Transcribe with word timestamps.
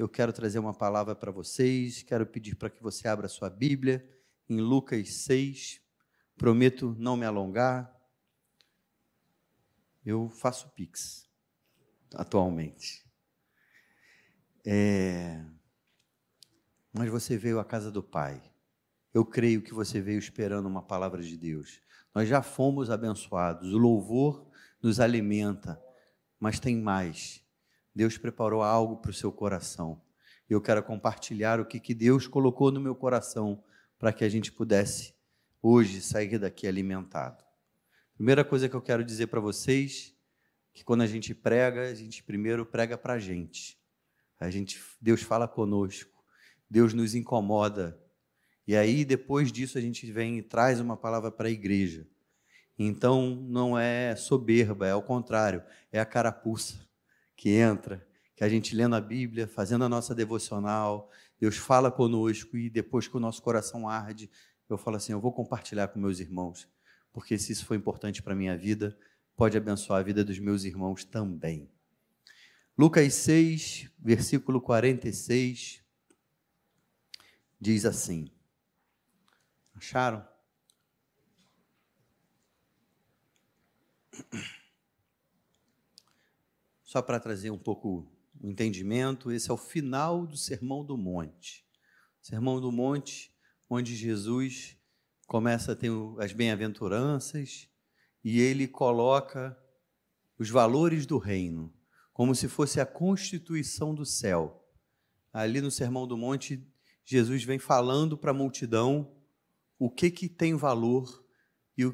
eu 0.00 0.08
quero 0.08 0.32
trazer 0.32 0.58
uma 0.58 0.72
palavra 0.72 1.14
para 1.14 1.30
vocês. 1.30 2.02
Quero 2.02 2.24
pedir 2.24 2.54
para 2.54 2.70
que 2.70 2.82
você 2.82 3.06
abra 3.06 3.28
sua 3.28 3.50
Bíblia 3.50 4.02
em 4.48 4.58
Lucas 4.58 5.12
6. 5.12 5.78
Prometo 6.38 6.96
não 6.98 7.18
me 7.18 7.26
alongar. 7.26 7.94
Eu 10.02 10.30
faço 10.30 10.70
Pix 10.70 11.28
atualmente. 12.14 13.04
É... 14.64 15.44
Mas 16.94 17.10
você 17.10 17.36
veio 17.36 17.60
à 17.60 17.64
casa 17.64 17.90
do 17.90 18.02
Pai. 18.02 18.42
Eu 19.12 19.22
creio 19.22 19.60
que 19.60 19.74
você 19.74 20.00
veio 20.00 20.18
esperando 20.18 20.64
uma 20.64 20.80
palavra 20.80 21.22
de 21.22 21.36
Deus. 21.36 21.82
Nós 22.14 22.26
já 22.26 22.40
fomos 22.40 22.88
abençoados. 22.88 23.74
O 23.74 23.78
louvor 23.78 24.50
nos 24.82 24.98
alimenta, 24.98 25.78
mas 26.38 26.58
tem 26.58 26.74
mais. 26.74 27.44
Deus 28.00 28.16
preparou 28.16 28.62
algo 28.62 28.96
para 28.96 29.10
o 29.10 29.12
seu 29.12 29.30
coração. 29.30 30.00
Eu 30.48 30.58
quero 30.58 30.82
compartilhar 30.82 31.60
o 31.60 31.66
que, 31.66 31.78
que 31.78 31.92
Deus 31.92 32.26
colocou 32.26 32.72
no 32.72 32.80
meu 32.80 32.94
coração 32.94 33.62
para 33.98 34.10
que 34.10 34.24
a 34.24 34.28
gente 34.30 34.50
pudesse 34.50 35.12
hoje 35.60 36.00
sair 36.00 36.38
daqui 36.38 36.66
alimentado. 36.66 37.44
Primeira 38.14 38.42
coisa 38.42 38.70
que 38.70 38.74
eu 38.74 38.80
quero 38.80 39.04
dizer 39.04 39.26
para 39.26 39.38
vocês 39.38 40.16
que 40.72 40.82
quando 40.82 41.02
a 41.02 41.06
gente 41.06 41.34
prega, 41.34 41.90
a 41.90 41.94
gente 41.94 42.22
primeiro 42.22 42.64
prega 42.64 42.96
para 42.96 43.12
a 43.12 43.18
gente. 43.18 43.78
A 44.38 44.48
gente, 44.48 44.82
Deus 44.98 45.20
fala 45.20 45.46
conosco, 45.46 46.24
Deus 46.70 46.94
nos 46.94 47.14
incomoda. 47.14 48.00
E 48.66 48.74
aí 48.74 49.04
depois 49.04 49.52
disso 49.52 49.76
a 49.76 49.80
gente 49.82 50.10
vem 50.10 50.38
e 50.38 50.42
traz 50.42 50.80
uma 50.80 50.96
palavra 50.96 51.30
para 51.30 51.48
a 51.48 51.52
igreja. 51.52 52.06
Então 52.78 53.36
não 53.46 53.78
é 53.78 54.16
soberba, 54.16 54.86
é 54.86 54.92
ao 54.92 55.02
contrário, 55.02 55.62
é 55.92 56.00
a 56.00 56.06
carapuça 56.06 56.88
que 57.40 57.48
entra, 57.48 58.06
que 58.36 58.44
a 58.44 58.48
gente 58.50 58.76
lendo 58.76 58.94
a 58.94 59.00
Bíblia, 59.00 59.48
fazendo 59.48 59.82
a 59.82 59.88
nossa 59.88 60.14
devocional, 60.14 61.10
Deus 61.40 61.56
fala 61.56 61.90
conosco 61.90 62.54
e 62.58 62.68
depois 62.68 63.08
que 63.08 63.16
o 63.16 63.20
nosso 63.20 63.40
coração 63.40 63.88
arde, 63.88 64.30
eu 64.68 64.76
falo 64.76 64.98
assim: 64.98 65.12
eu 65.12 65.20
vou 65.22 65.32
compartilhar 65.32 65.88
com 65.88 65.98
meus 65.98 66.20
irmãos, 66.20 66.68
porque 67.10 67.38
se 67.38 67.50
isso 67.50 67.64
foi 67.64 67.78
importante 67.78 68.22
para 68.22 68.34
a 68.34 68.36
minha 68.36 68.54
vida, 68.58 68.94
pode 69.34 69.56
abençoar 69.56 70.00
a 70.00 70.02
vida 70.02 70.22
dos 70.22 70.38
meus 70.38 70.64
irmãos 70.64 71.02
também. 71.02 71.66
Lucas 72.76 73.14
6, 73.14 73.90
versículo 73.98 74.60
46, 74.60 75.82
diz 77.58 77.86
assim: 77.86 78.30
Acharam? 79.74 80.28
Só 86.90 87.00
para 87.00 87.20
trazer 87.20 87.52
um 87.52 87.56
pouco 87.56 88.10
o 88.40 88.48
entendimento, 88.48 89.30
esse 89.30 89.48
é 89.48 89.54
o 89.54 89.56
final 89.56 90.26
do 90.26 90.36
Sermão 90.36 90.84
do 90.84 90.98
Monte. 90.98 91.64
Sermão 92.20 92.60
do 92.60 92.72
Monte, 92.72 93.32
onde 93.68 93.94
Jesus 93.94 94.76
começa 95.28 95.70
a 95.70 95.76
ter 95.76 95.92
as 96.18 96.32
bem-aventuranças 96.32 97.68
e 98.24 98.40
ele 98.40 98.66
coloca 98.66 99.56
os 100.36 100.50
valores 100.50 101.06
do 101.06 101.16
reino, 101.16 101.72
como 102.12 102.34
se 102.34 102.48
fosse 102.48 102.80
a 102.80 102.86
constituição 102.86 103.94
do 103.94 104.04
céu. 104.04 104.68
Ali 105.32 105.60
no 105.60 105.70
Sermão 105.70 106.08
do 106.08 106.16
Monte, 106.16 106.60
Jesus 107.04 107.44
vem 107.44 107.60
falando 107.60 108.18
para 108.18 108.32
a 108.32 108.34
multidão 108.34 109.16
o 109.78 109.88
que 109.88 110.10
que 110.10 110.28
tem 110.28 110.56
valor 110.56 111.24
e 111.78 111.84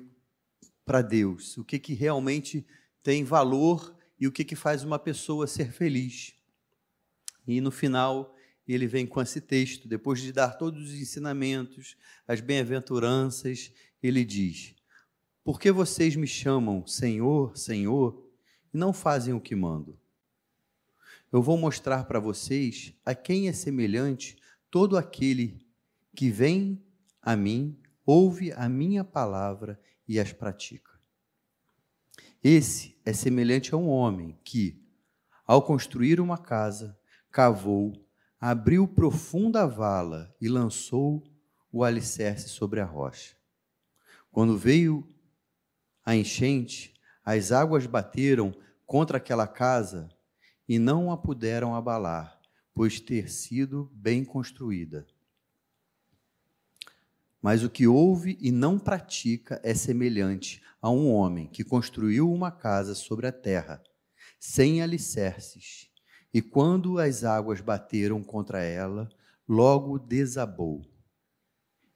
para 0.86 1.02
Deus, 1.02 1.58
o 1.58 1.64
que 1.66 1.78
que 1.78 1.92
realmente 1.92 2.66
tem 3.02 3.24
valor 3.24 3.94
e 4.18 4.26
o 4.26 4.32
que, 4.32 4.44
que 4.44 4.56
faz 4.56 4.82
uma 4.82 4.98
pessoa 4.98 5.46
ser 5.46 5.72
feliz. 5.72 6.34
E 7.46 7.60
no 7.60 7.70
final, 7.70 8.34
ele 8.66 8.86
vem 8.86 9.06
com 9.06 9.20
esse 9.20 9.40
texto, 9.40 9.86
depois 9.86 10.20
de 10.20 10.32
dar 10.32 10.58
todos 10.58 10.90
os 10.90 10.94
ensinamentos, 10.94 11.96
as 12.26 12.40
bem-aventuranças, 12.40 13.72
ele 14.02 14.24
diz: 14.24 14.74
Por 15.44 15.60
que 15.60 15.70
vocês 15.70 16.16
me 16.16 16.26
chamam 16.26 16.86
Senhor, 16.86 17.56
Senhor, 17.56 18.28
e 18.72 18.76
não 18.76 18.92
fazem 18.92 19.32
o 19.32 19.40
que 19.40 19.54
mando? 19.54 19.98
Eu 21.32 21.42
vou 21.42 21.56
mostrar 21.56 22.04
para 22.04 22.18
vocês 22.18 22.94
a 23.04 23.14
quem 23.14 23.48
é 23.48 23.52
semelhante 23.52 24.36
todo 24.70 24.96
aquele 24.96 25.64
que 26.14 26.30
vem 26.30 26.82
a 27.20 27.36
mim, 27.36 27.78
ouve 28.04 28.52
a 28.52 28.68
minha 28.68 29.04
palavra 29.04 29.78
e 30.08 30.18
as 30.18 30.32
pratica. 30.32 30.95
Esse 32.48 32.96
é 33.04 33.12
semelhante 33.12 33.74
a 33.74 33.76
um 33.76 33.88
homem 33.88 34.38
que, 34.44 34.80
ao 35.44 35.60
construir 35.60 36.20
uma 36.20 36.38
casa, 36.38 36.96
cavou, 37.32 37.92
abriu 38.40 38.86
profunda 38.86 39.66
vala 39.66 40.32
e 40.40 40.48
lançou 40.48 41.24
o 41.72 41.82
alicerce 41.82 42.48
sobre 42.48 42.78
a 42.78 42.84
rocha. 42.84 43.34
Quando 44.30 44.56
veio 44.56 45.04
a 46.04 46.14
enchente, 46.14 46.94
as 47.24 47.50
águas 47.50 47.84
bateram 47.84 48.54
contra 48.86 49.16
aquela 49.16 49.48
casa 49.48 50.08
e 50.68 50.78
não 50.78 51.10
a 51.10 51.16
puderam 51.16 51.74
abalar, 51.74 52.40
pois 52.72 53.00
ter 53.00 53.28
sido 53.28 53.90
bem 53.92 54.24
construída. 54.24 55.04
Mas 57.46 57.62
o 57.62 57.70
que 57.70 57.86
ouve 57.86 58.36
e 58.40 58.50
não 58.50 58.76
pratica 58.76 59.60
é 59.62 59.72
semelhante 59.72 60.60
a 60.82 60.90
um 60.90 61.12
homem 61.12 61.46
que 61.46 61.62
construiu 61.62 62.28
uma 62.28 62.50
casa 62.50 62.92
sobre 62.92 63.28
a 63.28 63.30
terra, 63.30 63.80
sem 64.36 64.82
alicerces, 64.82 65.88
e 66.34 66.42
quando 66.42 66.98
as 66.98 67.22
águas 67.22 67.60
bateram 67.60 68.20
contra 68.20 68.64
ela, 68.64 69.08
logo 69.48 69.96
desabou. 69.96 70.82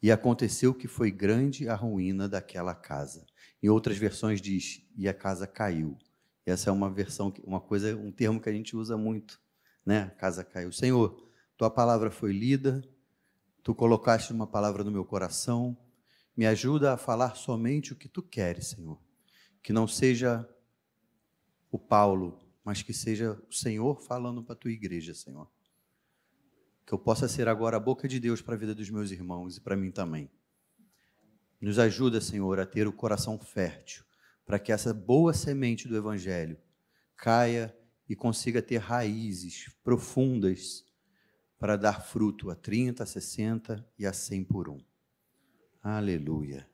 E 0.01 0.13
aconteceu 0.13 0.73
que 0.73 0.87
foi 0.87 1.11
grande 1.11 1.69
a 1.69 1.75
ruína 1.75 2.29
daquela 2.29 2.73
casa. 2.73 3.27
Em 3.61 3.69
outras 3.69 3.97
versões 3.97 4.41
diz: 4.41 4.89
e 4.97 5.09
a 5.09 5.13
casa 5.13 5.49
caiu. 5.49 5.99
Essa 6.47 6.71
é 6.71 6.73
uma 6.73 6.89
versão, 6.89 7.35
uma 7.43 7.61
coisa, 7.61 7.97
um 7.97 8.13
termo 8.13 8.41
que 8.41 8.49
a 8.49 8.53
gente 8.53 8.77
usa 8.77 8.97
muito, 8.97 9.41
né? 9.85 10.03
A 10.03 10.11
casa 10.11 10.45
caiu. 10.45 10.71
Senhor, 10.71 11.29
tua 11.57 11.69
palavra 11.69 12.09
foi 12.09 12.33
lida, 12.33 12.89
Tu 13.63 13.75
colocaste 13.75 14.33
uma 14.33 14.47
palavra 14.47 14.83
no 14.83 14.91
meu 14.91 15.05
coração, 15.05 15.77
me 16.37 16.47
ajuda 16.47 16.95
a 16.95 16.97
falar 16.97 17.37
somente 17.37 17.93
o 17.93 17.97
que 17.97 18.09
tu 18.09 18.23
queres, 18.23 18.69
Senhor. 18.69 18.99
Que 19.63 19.73
não 19.73 19.87
seja 19.87 20.49
o 21.71 21.79
Paulo, 21.79 22.41
mas 22.65 22.83
que 22.83 22.95
seja 22.95 23.41
o 23.49 23.53
Senhor 23.53 24.01
falando 24.01 24.43
para 24.43 24.55
a 24.55 24.59
tua 24.59 24.71
igreja, 24.71 25.15
Senhor. 25.15 25.51
Que 26.87 26.95
eu 26.95 26.99
possa 26.99 27.29
ser 27.29 27.49
agora 27.49 27.77
a 27.77 27.81
boca 27.81 28.09
de 28.09 28.19
Deus 28.19 28.41
para 28.41 28.55
a 28.55 28.59
vida 28.59 28.75
dos 28.75 28.89
meus 28.89 29.11
irmãos 29.11 29.57
e 29.57 29.61
para 29.61 29.77
mim 29.77 29.91
também. 29.91 30.31
Nos 31.61 31.79
ajuda, 31.79 32.21
Senhor, 32.21 32.59
a 32.59 32.65
ter 32.65 32.89
o 32.89 32.93
coração 32.93 33.39
fértil, 33.39 34.03
para 34.47 34.59
que 34.59 34.73
essa 34.73 34.95
boa 34.95 35.35
semente 35.35 35.87
do 35.87 35.97
Evangelho 35.97 36.59
caia 37.17 37.77
e 38.09 38.17
consiga 38.17 38.63
ter 38.63 38.79
raízes 38.79 39.69
profundas 39.85 40.85
para 41.61 41.77
dar 41.77 42.03
fruto 42.03 42.51
a 42.51 42.55
30, 42.55 43.03
a 43.03 43.07
60 43.07 43.87
e 43.99 44.07
a 44.07 44.15
100 44.15 44.45
por 44.45 44.71
um. 44.71 44.81
Aleluia. 45.83 46.67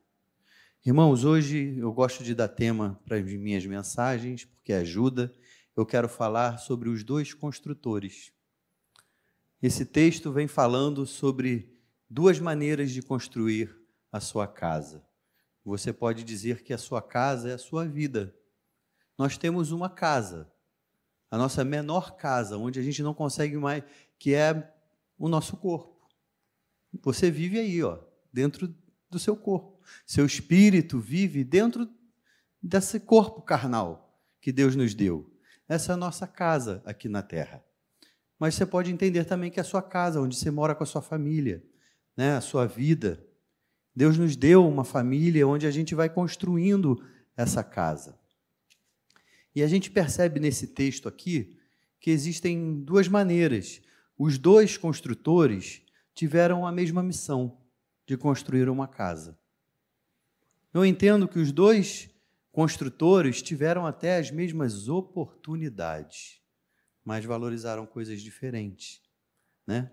Irmãos, 0.85 1.25
hoje 1.25 1.77
eu 1.77 1.91
gosto 1.91 2.23
de 2.23 2.33
dar 2.33 2.47
tema 2.47 2.97
para 3.03 3.17
as 3.17 3.25
minhas 3.25 3.65
mensagens, 3.65 4.45
porque 4.45 4.71
ajuda. 4.71 5.33
Eu 5.75 5.85
quero 5.85 6.07
falar 6.07 6.57
sobre 6.59 6.87
os 6.87 7.03
dois 7.03 7.33
construtores. 7.33 8.31
Esse 9.61 9.85
texto 9.85 10.31
vem 10.31 10.47
falando 10.47 11.05
sobre 11.05 11.77
duas 12.09 12.39
maneiras 12.39 12.91
de 12.91 13.01
construir 13.01 13.77
a 14.09 14.21
sua 14.21 14.47
casa. 14.47 15.05
Você 15.65 15.91
pode 15.91 16.23
dizer 16.23 16.63
que 16.63 16.73
a 16.73 16.77
sua 16.77 17.01
casa 17.01 17.49
é 17.49 17.53
a 17.55 17.59
sua 17.59 17.85
vida. 17.85 18.33
Nós 19.17 19.37
temos 19.37 19.71
uma 19.71 19.89
casa, 19.89 20.49
a 21.29 21.37
nossa 21.37 21.65
menor 21.65 22.15
casa, 22.15 22.57
onde 22.57 22.79
a 22.79 22.83
gente 22.83 23.03
não 23.03 23.13
consegue 23.13 23.57
mais, 23.57 23.83
que 24.17 24.33
é 24.33 24.73
o 25.17 25.27
nosso 25.27 25.57
corpo. 25.57 25.97
Você 27.03 27.29
vive 27.29 27.59
aí, 27.59 27.83
ó, 27.83 27.99
dentro 28.31 28.73
do 29.09 29.19
seu 29.19 29.35
corpo. 29.35 29.79
Seu 30.05 30.25
espírito 30.25 30.99
vive 30.99 31.43
dentro 31.43 31.89
desse 32.61 32.99
corpo 32.99 33.41
carnal 33.41 34.19
que 34.41 34.51
Deus 34.51 34.75
nos 34.75 34.93
deu. 34.93 35.31
Essa 35.67 35.91
é 35.91 35.95
a 35.95 35.97
nossa 35.97 36.27
casa 36.27 36.81
aqui 36.85 37.09
na 37.09 37.21
terra. 37.21 37.63
Mas 38.39 38.55
você 38.55 38.65
pode 38.65 38.91
entender 38.91 39.25
também 39.25 39.49
que 39.49 39.59
é 39.59 39.61
a 39.61 39.65
sua 39.65 39.81
casa, 39.81 40.21
onde 40.21 40.35
você 40.35 40.51
mora 40.51 40.75
com 40.75 40.83
a 40.83 40.87
sua 40.87 41.01
família, 41.01 41.63
né, 42.15 42.35
a 42.35 42.41
sua 42.41 42.65
vida. 42.65 43.23
Deus 43.95 44.17
nos 44.17 44.35
deu 44.35 44.67
uma 44.67 44.83
família 44.83 45.47
onde 45.47 45.65
a 45.65 45.71
gente 45.71 45.95
vai 45.95 46.09
construindo 46.09 47.03
essa 47.35 47.63
casa. 47.63 48.17
E 49.55 49.63
a 49.63 49.67
gente 49.67 49.89
percebe 49.89 50.39
nesse 50.39 50.67
texto 50.67 51.09
aqui 51.09 51.57
que 51.99 52.11
existem 52.11 52.83
duas 52.83 53.07
maneiras 53.07 53.81
os 54.17 54.37
dois 54.37 54.77
construtores 54.77 55.81
tiveram 56.13 56.65
a 56.65 56.71
mesma 56.71 57.03
missão 57.03 57.57
de 58.05 58.17
construir 58.17 58.67
uma 58.69 58.87
casa. 58.87 59.37
Eu 60.73 60.85
entendo 60.85 61.27
que 61.27 61.39
os 61.39 61.51
dois 61.51 62.09
construtores 62.51 63.41
tiveram 63.41 63.85
até 63.85 64.17
as 64.17 64.31
mesmas 64.31 64.89
oportunidades, 64.89 66.41
mas 67.05 67.23
valorizaram 67.23 67.85
coisas 67.85 68.21
diferentes. 68.21 69.01
né? 69.65 69.91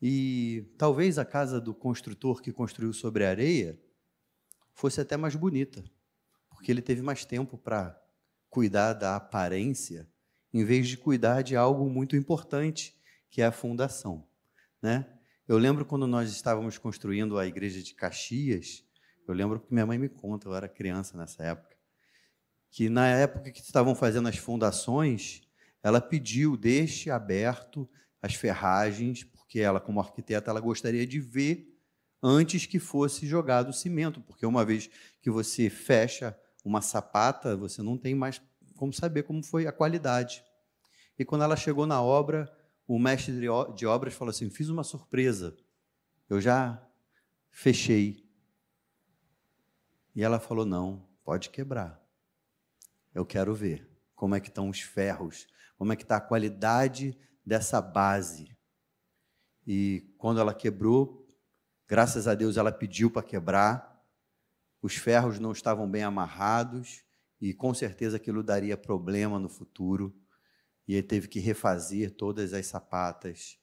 E 0.00 0.72
talvez 0.78 1.18
a 1.18 1.24
casa 1.24 1.60
do 1.60 1.74
construtor 1.74 2.42
que 2.42 2.52
construiu 2.52 2.92
sobre 2.92 3.24
a 3.24 3.30
areia 3.30 3.80
fosse 4.72 5.00
até 5.00 5.16
mais 5.16 5.34
bonita, 5.34 5.82
porque 6.50 6.70
ele 6.70 6.82
teve 6.82 7.00
mais 7.02 7.24
tempo 7.24 7.56
para 7.56 8.00
cuidar 8.50 8.92
da 8.92 9.16
aparência, 9.16 10.08
em 10.52 10.64
vez 10.64 10.86
de 10.86 10.96
cuidar 10.96 11.42
de 11.42 11.56
algo 11.56 11.88
muito 11.88 12.14
importante, 12.14 12.95
que 13.30 13.42
é 13.42 13.46
a 13.46 13.52
fundação, 13.52 14.26
né? 14.80 15.06
Eu 15.48 15.58
lembro 15.58 15.84
quando 15.84 16.06
nós 16.06 16.30
estávamos 16.30 16.76
construindo 16.76 17.38
a 17.38 17.46
igreja 17.46 17.82
de 17.82 17.94
Caxias, 17.94 18.84
eu 19.28 19.34
lembro 19.34 19.60
que 19.60 19.72
minha 19.72 19.86
mãe 19.86 19.98
me 19.98 20.08
conta, 20.08 20.48
eu 20.48 20.54
era 20.54 20.68
criança 20.68 21.16
nessa 21.16 21.44
época, 21.44 21.76
que 22.70 22.88
na 22.88 23.06
época 23.08 23.50
que 23.50 23.60
estavam 23.60 23.94
fazendo 23.94 24.28
as 24.28 24.36
fundações, 24.36 25.42
ela 25.82 26.00
pediu, 26.00 26.56
deixe 26.56 27.10
aberto 27.10 27.88
as 28.20 28.34
ferragens, 28.34 29.22
porque 29.22 29.60
ela, 29.60 29.80
como 29.80 30.00
arquiteta, 30.00 30.50
ela 30.50 30.60
gostaria 30.60 31.06
de 31.06 31.20
ver 31.20 31.72
antes 32.22 32.66
que 32.66 32.78
fosse 32.78 33.26
jogado 33.26 33.68
o 33.68 33.72
cimento, 33.72 34.20
porque 34.20 34.44
uma 34.44 34.64
vez 34.64 34.90
que 35.20 35.30
você 35.30 35.70
fecha 35.70 36.36
uma 36.64 36.80
sapata, 36.80 37.56
você 37.56 37.82
não 37.82 37.96
tem 37.96 38.14
mais 38.14 38.42
como 38.76 38.92
saber 38.92 39.22
como 39.22 39.42
foi 39.42 39.66
a 39.66 39.72
qualidade. 39.72 40.44
E 41.18 41.24
quando 41.24 41.44
ela 41.44 41.56
chegou 41.56 41.86
na 41.86 42.02
obra, 42.02 42.52
o 42.86 42.98
mestre 42.98 43.34
de 43.74 43.86
obras 43.86 44.14
falou 44.14 44.30
assim: 44.30 44.48
Fiz 44.48 44.68
uma 44.68 44.84
surpresa, 44.84 45.56
eu 46.28 46.40
já 46.40 46.82
fechei. 47.50 48.24
E 50.14 50.22
ela 50.22 50.38
falou: 50.38 50.64
Não, 50.64 51.06
pode 51.24 51.50
quebrar. 51.50 52.00
Eu 53.14 53.24
quero 53.26 53.54
ver 53.54 53.88
como 54.14 54.34
é 54.34 54.40
que 54.40 54.48
estão 54.48 54.68
os 54.68 54.80
ferros, 54.80 55.46
como 55.76 55.92
é 55.92 55.96
que 55.96 56.02
está 56.02 56.16
a 56.16 56.20
qualidade 56.20 57.18
dessa 57.44 57.80
base. 57.80 58.56
E 59.66 60.14
quando 60.16 60.40
ela 60.40 60.54
quebrou, 60.54 61.28
graças 61.88 62.28
a 62.28 62.34
Deus 62.34 62.56
ela 62.56 62.70
pediu 62.70 63.10
para 63.10 63.22
quebrar. 63.22 63.96
Os 64.80 64.94
ferros 64.94 65.40
não 65.40 65.50
estavam 65.50 65.90
bem 65.90 66.04
amarrados 66.04 67.02
e 67.40 67.52
com 67.52 67.74
certeza 67.74 68.16
aquilo 68.16 68.42
daria 68.42 68.76
problema 68.76 69.38
no 69.38 69.48
futuro 69.48 70.14
e 70.86 70.94
ele 70.94 71.06
teve 71.06 71.28
que 71.28 71.40
refazer 71.40 72.12
todas 72.12 72.52
as 72.52 72.66
sapatas. 72.66 73.58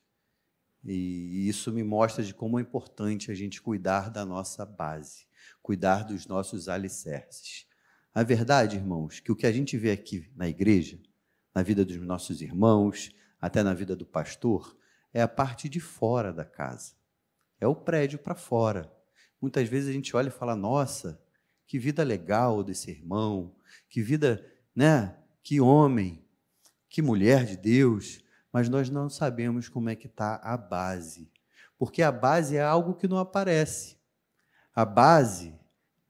E 0.83 1.47
isso 1.47 1.71
me 1.71 1.83
mostra 1.83 2.23
de 2.23 2.33
como 2.33 2.59
é 2.59 2.61
importante 2.61 3.31
a 3.31 3.33
gente 3.33 3.61
cuidar 3.61 4.09
da 4.09 4.25
nossa 4.25 4.65
base, 4.65 5.25
cuidar 5.61 6.03
dos 6.03 6.27
nossos 6.27 6.67
alicerces. 6.67 7.65
A 8.13 8.21
verdade, 8.21 8.75
irmãos, 8.75 9.19
que 9.19 9.31
o 9.31 9.35
que 9.35 9.47
a 9.47 9.51
gente 9.51 9.77
vê 9.77 9.91
aqui 9.91 10.29
na 10.35 10.47
igreja, 10.47 10.99
na 11.55 11.63
vida 11.63 11.85
dos 11.85 11.97
nossos 11.97 12.41
irmãos, 12.41 13.15
até 13.39 13.63
na 13.63 13.73
vida 13.73 13.95
do 13.95 14.05
pastor, 14.05 14.77
é 15.13 15.21
a 15.21 15.27
parte 15.27 15.69
de 15.69 15.79
fora 15.79 16.33
da 16.33 16.43
casa. 16.43 16.93
É 17.59 17.67
o 17.67 17.75
prédio 17.75 18.19
para 18.19 18.35
fora. 18.35 18.91
Muitas 19.41 19.69
vezes 19.69 19.89
a 19.89 19.93
gente 19.93 20.15
olha 20.15 20.27
e 20.27 20.31
fala: 20.31 20.55
"Nossa, 20.55 21.21
que 21.65 21.79
vida 21.79 22.03
legal 22.03 22.63
desse 22.63 22.91
irmão, 22.91 23.55
que 23.89 24.01
vida, 24.01 24.45
né? 24.75 25.17
Que 25.41 25.59
homem, 25.59 26.23
que 26.93 27.01
mulher 27.01 27.43
de 27.43 27.57
Deus, 27.57 28.23
mas 28.51 28.69
nós 28.69 28.87
não 28.87 29.09
sabemos 29.09 29.67
como 29.67 29.89
é 29.89 29.95
que 29.95 30.05
está 30.05 30.35
a 30.43 30.55
base. 30.55 31.27
Porque 31.75 32.03
a 32.03 32.11
base 32.11 32.55
é 32.55 32.61
algo 32.61 32.93
que 32.93 33.07
não 33.07 33.17
aparece. 33.17 33.97
A 34.75 34.85
base, 34.85 35.55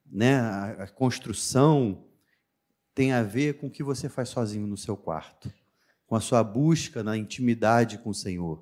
né, 0.05 0.41
a 0.41 0.85
construção, 0.89 2.03
tem 2.93 3.13
a 3.13 3.23
ver 3.23 3.59
com 3.59 3.67
o 3.67 3.71
que 3.71 3.81
você 3.81 4.09
faz 4.09 4.27
sozinho 4.27 4.67
no 4.67 4.75
seu 4.75 4.97
quarto, 4.97 5.49
com 6.05 6.17
a 6.17 6.19
sua 6.19 6.43
busca 6.43 7.01
na 7.01 7.15
intimidade 7.15 7.97
com 7.99 8.09
o 8.09 8.13
Senhor. 8.13 8.61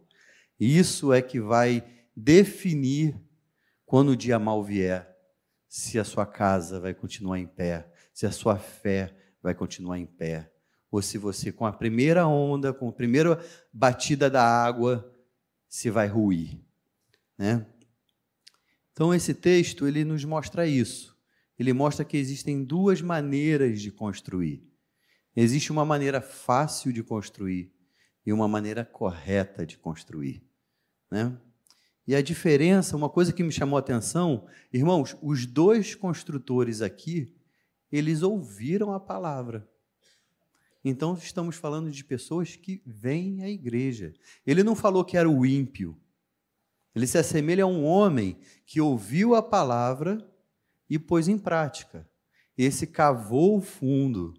E 0.59 0.77
isso 0.77 1.11
é 1.11 1.23
que 1.23 1.39
vai 1.39 1.83
definir 2.15 3.19
quando 3.83 4.09
o 4.09 4.15
dia 4.15 4.37
mal 4.37 4.63
vier, 4.63 5.11
se 5.67 5.97
a 5.97 6.03
sua 6.03 6.27
casa 6.27 6.79
vai 6.79 6.93
continuar 6.93 7.39
em 7.39 7.47
pé, 7.47 7.91
se 8.13 8.27
a 8.27 8.31
sua 8.31 8.57
fé 8.57 9.11
vai 9.41 9.55
continuar 9.55 9.97
em 9.97 10.05
pé 10.05 10.50
ou 10.91 11.01
se 11.01 11.17
você, 11.17 11.51
com 11.51 11.65
a 11.65 11.71
primeira 11.71 12.27
onda, 12.27 12.73
com 12.73 12.89
a 12.89 12.91
primeira 12.91 13.43
batida 13.71 14.29
da 14.29 14.43
água, 14.43 15.09
se 15.69 15.89
vai 15.89 16.07
ruir. 16.07 16.59
Né? 17.37 17.65
Então, 18.91 19.13
esse 19.13 19.33
texto 19.33 19.87
ele 19.87 20.03
nos 20.03 20.25
mostra 20.25 20.67
isso. 20.67 21.17
Ele 21.57 21.71
mostra 21.71 22.03
que 22.03 22.17
existem 22.17 22.63
duas 22.63 23.01
maneiras 23.01 23.81
de 23.81 23.89
construir. 23.89 24.67
Existe 25.33 25.71
uma 25.71 25.85
maneira 25.85 26.19
fácil 26.19 26.91
de 26.91 27.01
construir 27.01 27.71
e 28.25 28.33
uma 28.33 28.47
maneira 28.47 28.83
correta 28.83 29.65
de 29.65 29.77
construir. 29.77 30.43
Né? 31.09 31.37
E 32.05 32.13
a 32.13 32.21
diferença, 32.21 32.97
uma 32.97 33.09
coisa 33.09 33.31
que 33.31 33.43
me 33.43 33.51
chamou 33.51 33.77
a 33.77 33.79
atenção, 33.79 34.45
irmãos, 34.73 35.15
os 35.21 35.45
dois 35.45 35.95
construtores 35.95 36.81
aqui, 36.81 37.33
eles 37.89 38.23
ouviram 38.23 38.91
a 38.91 38.99
palavra. 38.99 39.70
Então, 40.83 41.13
estamos 41.13 41.55
falando 41.55 41.91
de 41.91 42.03
pessoas 42.03 42.55
que 42.55 42.81
vêm 42.85 43.43
à 43.43 43.49
igreja. 43.49 44.13
Ele 44.45 44.63
não 44.63 44.75
falou 44.75 45.05
que 45.05 45.15
era 45.15 45.29
o 45.29 45.45
ímpio. 45.45 45.95
Ele 46.95 47.05
se 47.05 47.17
assemelha 47.17 47.63
a 47.63 47.67
um 47.67 47.85
homem 47.85 48.37
que 48.65 48.81
ouviu 48.81 49.35
a 49.35 49.43
palavra 49.43 50.27
e 50.89 50.97
pôs 50.97 51.27
em 51.27 51.37
prática. 51.37 52.09
Esse 52.57 52.85
cavou 52.85 53.57
o 53.57 53.61
fundo, 53.61 54.33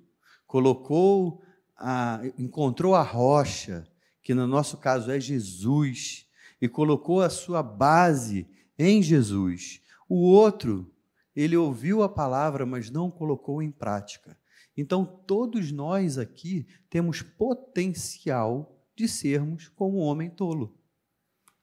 colocou, 0.47 1.43
a, 1.77 2.21
encontrou 2.39 2.95
a 2.95 3.03
rocha, 3.03 3.87
que 4.21 4.35
no 4.35 4.47
nosso 4.47 4.77
caso 4.77 5.11
é 5.11 5.19
Jesus, 5.19 6.27
e 6.61 6.69
colocou 6.69 7.23
a 7.23 7.31
sua 7.31 7.63
base 7.63 8.47
em 8.79 9.03
Jesus. 9.03 9.81
O 10.09 10.17
outro, 10.17 10.93
ele 11.35 11.57
ouviu 11.57 12.03
a 12.03 12.09
palavra, 12.09 12.67
mas 12.67 12.91
não 12.91 13.11
colocou 13.11 13.63
em 13.63 13.71
prática. 13.71 14.37
Então, 14.77 15.05
todos 15.05 15.71
nós 15.71 16.19
aqui 16.19 16.67
temos 16.89 17.23
potencial 17.23 18.83
de 18.97 19.07
sermos 19.07 19.69
como 19.69 19.99
um 19.99 20.03
homem 20.03 20.31
tolo. 20.31 20.79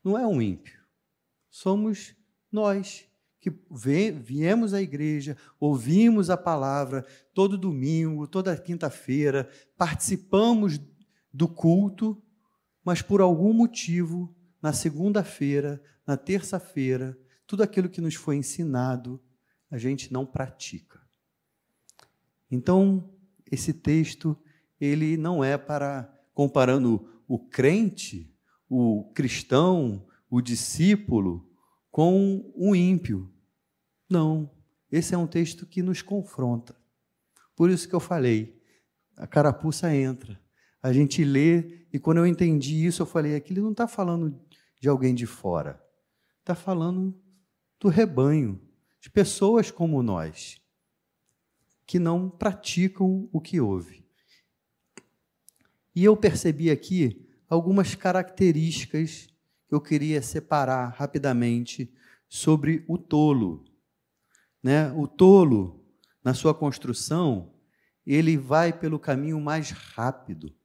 Não 0.03 0.17
é 0.17 0.25
um 0.25 0.41
ímpio. 0.41 0.79
Somos 1.49 2.15
nós 2.51 3.07
que 3.39 3.51
viemos 4.21 4.73
à 4.73 4.81
igreja, 4.81 5.37
ouvimos 5.59 6.29
a 6.29 6.37
palavra 6.37 7.05
todo 7.33 7.57
domingo, 7.57 8.27
toda 8.27 8.57
quinta-feira, 8.57 9.49
participamos 9.77 10.79
do 11.33 11.47
culto, 11.47 12.21
mas 12.83 13.01
por 13.01 13.21
algum 13.21 13.53
motivo, 13.53 14.35
na 14.61 14.73
segunda-feira, 14.73 15.81
na 16.05 16.17
terça-feira, 16.17 17.17
tudo 17.47 17.63
aquilo 17.63 17.89
que 17.89 18.01
nos 18.01 18.15
foi 18.15 18.35
ensinado, 18.35 19.21
a 19.71 19.77
gente 19.77 20.11
não 20.11 20.25
pratica. 20.25 20.98
Então, 22.51 23.11
esse 23.51 23.73
texto, 23.73 24.37
ele 24.79 25.17
não 25.17 25.43
é 25.43 25.57
para 25.57 26.11
comparando 26.33 27.21
o 27.27 27.37
crente, 27.37 28.33
o 28.67 29.11
cristão, 29.13 30.07
o 30.29 30.41
discípulo 30.41 31.47
com 31.91 32.51
o 32.55 32.75
ímpio. 32.75 33.31
Não, 34.09 34.49
esse 34.91 35.13
é 35.13 35.17
um 35.17 35.27
texto 35.27 35.65
que 35.65 35.83
nos 35.83 36.01
confronta. 36.01 36.75
Por 37.55 37.69
isso 37.69 37.87
que 37.87 37.93
eu 37.93 37.99
falei, 37.99 38.59
a 39.17 39.27
carapuça 39.27 39.93
entra. 39.93 40.39
A 40.81 40.93
gente 40.93 41.23
lê, 41.23 41.85
e 41.91 41.99
quando 41.99 42.19
eu 42.19 42.25
entendi 42.25 42.85
isso, 42.85 43.01
eu 43.01 43.05
falei: 43.05 43.35
aquilo 43.35 43.61
não 43.61 43.71
está 43.71 43.87
falando 43.87 44.39
de 44.79 44.87
alguém 44.87 45.13
de 45.13 45.25
fora, 45.25 45.83
está 46.39 46.55
falando 46.55 47.19
do 47.79 47.89
rebanho, 47.89 48.61
de 49.01 49.09
pessoas 49.09 49.69
como 49.69 50.01
nós 50.01 50.58
que 51.89 51.97
não 51.97 52.29
praticam 52.29 53.27
o 53.33 53.41
que 53.41 53.59
ouve. 53.59 54.05
E 55.95 56.03
eu 56.03 56.15
percebi 56.15 56.69
aqui 56.69 57.27
algumas 57.49 57.95
características 57.95 59.27
que 59.67 59.73
eu 59.73 59.81
queria 59.81 60.21
separar 60.21 60.89
rapidamente 60.89 61.91
sobre 62.27 62.85
o 62.87 62.95
tolo. 62.95 63.65
Né? 64.61 64.91
O 64.91 65.07
tolo, 65.07 65.83
na 66.23 66.35
sua 66.35 66.53
construção, 66.53 67.55
ele 68.05 68.37
vai 68.37 68.71
pelo 68.71 68.99
caminho 68.99 69.41
mais 69.41 69.71
rápido. 69.71 70.55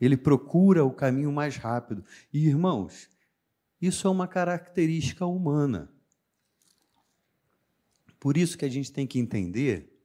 Ele 0.00 0.16
procura 0.16 0.84
o 0.84 0.92
caminho 0.92 1.30
mais 1.30 1.54
rápido. 1.54 2.04
E, 2.32 2.48
irmãos, 2.48 3.08
isso 3.80 4.08
é 4.08 4.10
uma 4.10 4.26
característica 4.26 5.24
humana. 5.24 5.88
Por 8.18 8.36
isso 8.36 8.58
que 8.58 8.64
a 8.64 8.68
gente 8.68 8.92
tem 8.92 9.06
que 9.06 9.20
entender 9.20 9.95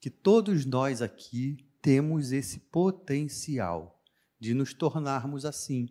que 0.00 0.08
todos 0.08 0.64
nós 0.64 1.02
aqui 1.02 1.58
temos 1.82 2.32
esse 2.32 2.58
potencial 2.58 4.02
de 4.38 4.54
nos 4.54 4.72
tornarmos 4.72 5.44
assim. 5.44 5.88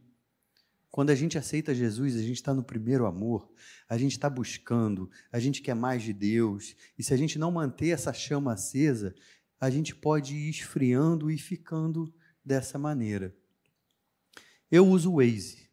Quando 0.89 1.11
a 1.11 1.15
gente 1.15 1.37
aceita 1.37 1.75
Jesus, 1.75 2.15
a 2.15 2.21
gente 2.21 2.37
está 2.37 2.51
no 2.51 2.63
primeiro 2.63 3.05
amor, 3.05 3.47
a 3.87 3.95
gente 3.95 4.13
está 4.13 4.27
buscando, 4.27 5.09
a 5.31 5.39
gente 5.39 5.61
quer 5.61 5.75
mais 5.75 6.01
de 6.01 6.11
Deus, 6.11 6.75
e 6.97 7.03
se 7.03 7.13
a 7.13 7.17
gente 7.17 7.37
não 7.37 7.51
manter 7.51 7.89
essa 7.89 8.11
chama 8.11 8.53
acesa, 8.53 9.13
a 9.59 9.69
gente 9.69 9.95
pode 9.95 10.35
ir 10.35 10.49
esfriando 10.49 11.29
e 11.29 11.37
ficando 11.37 12.11
dessa 12.43 12.79
maneira. 12.79 13.35
Eu 14.71 14.87
uso 14.87 15.11
o 15.11 15.15
Waze. 15.17 15.69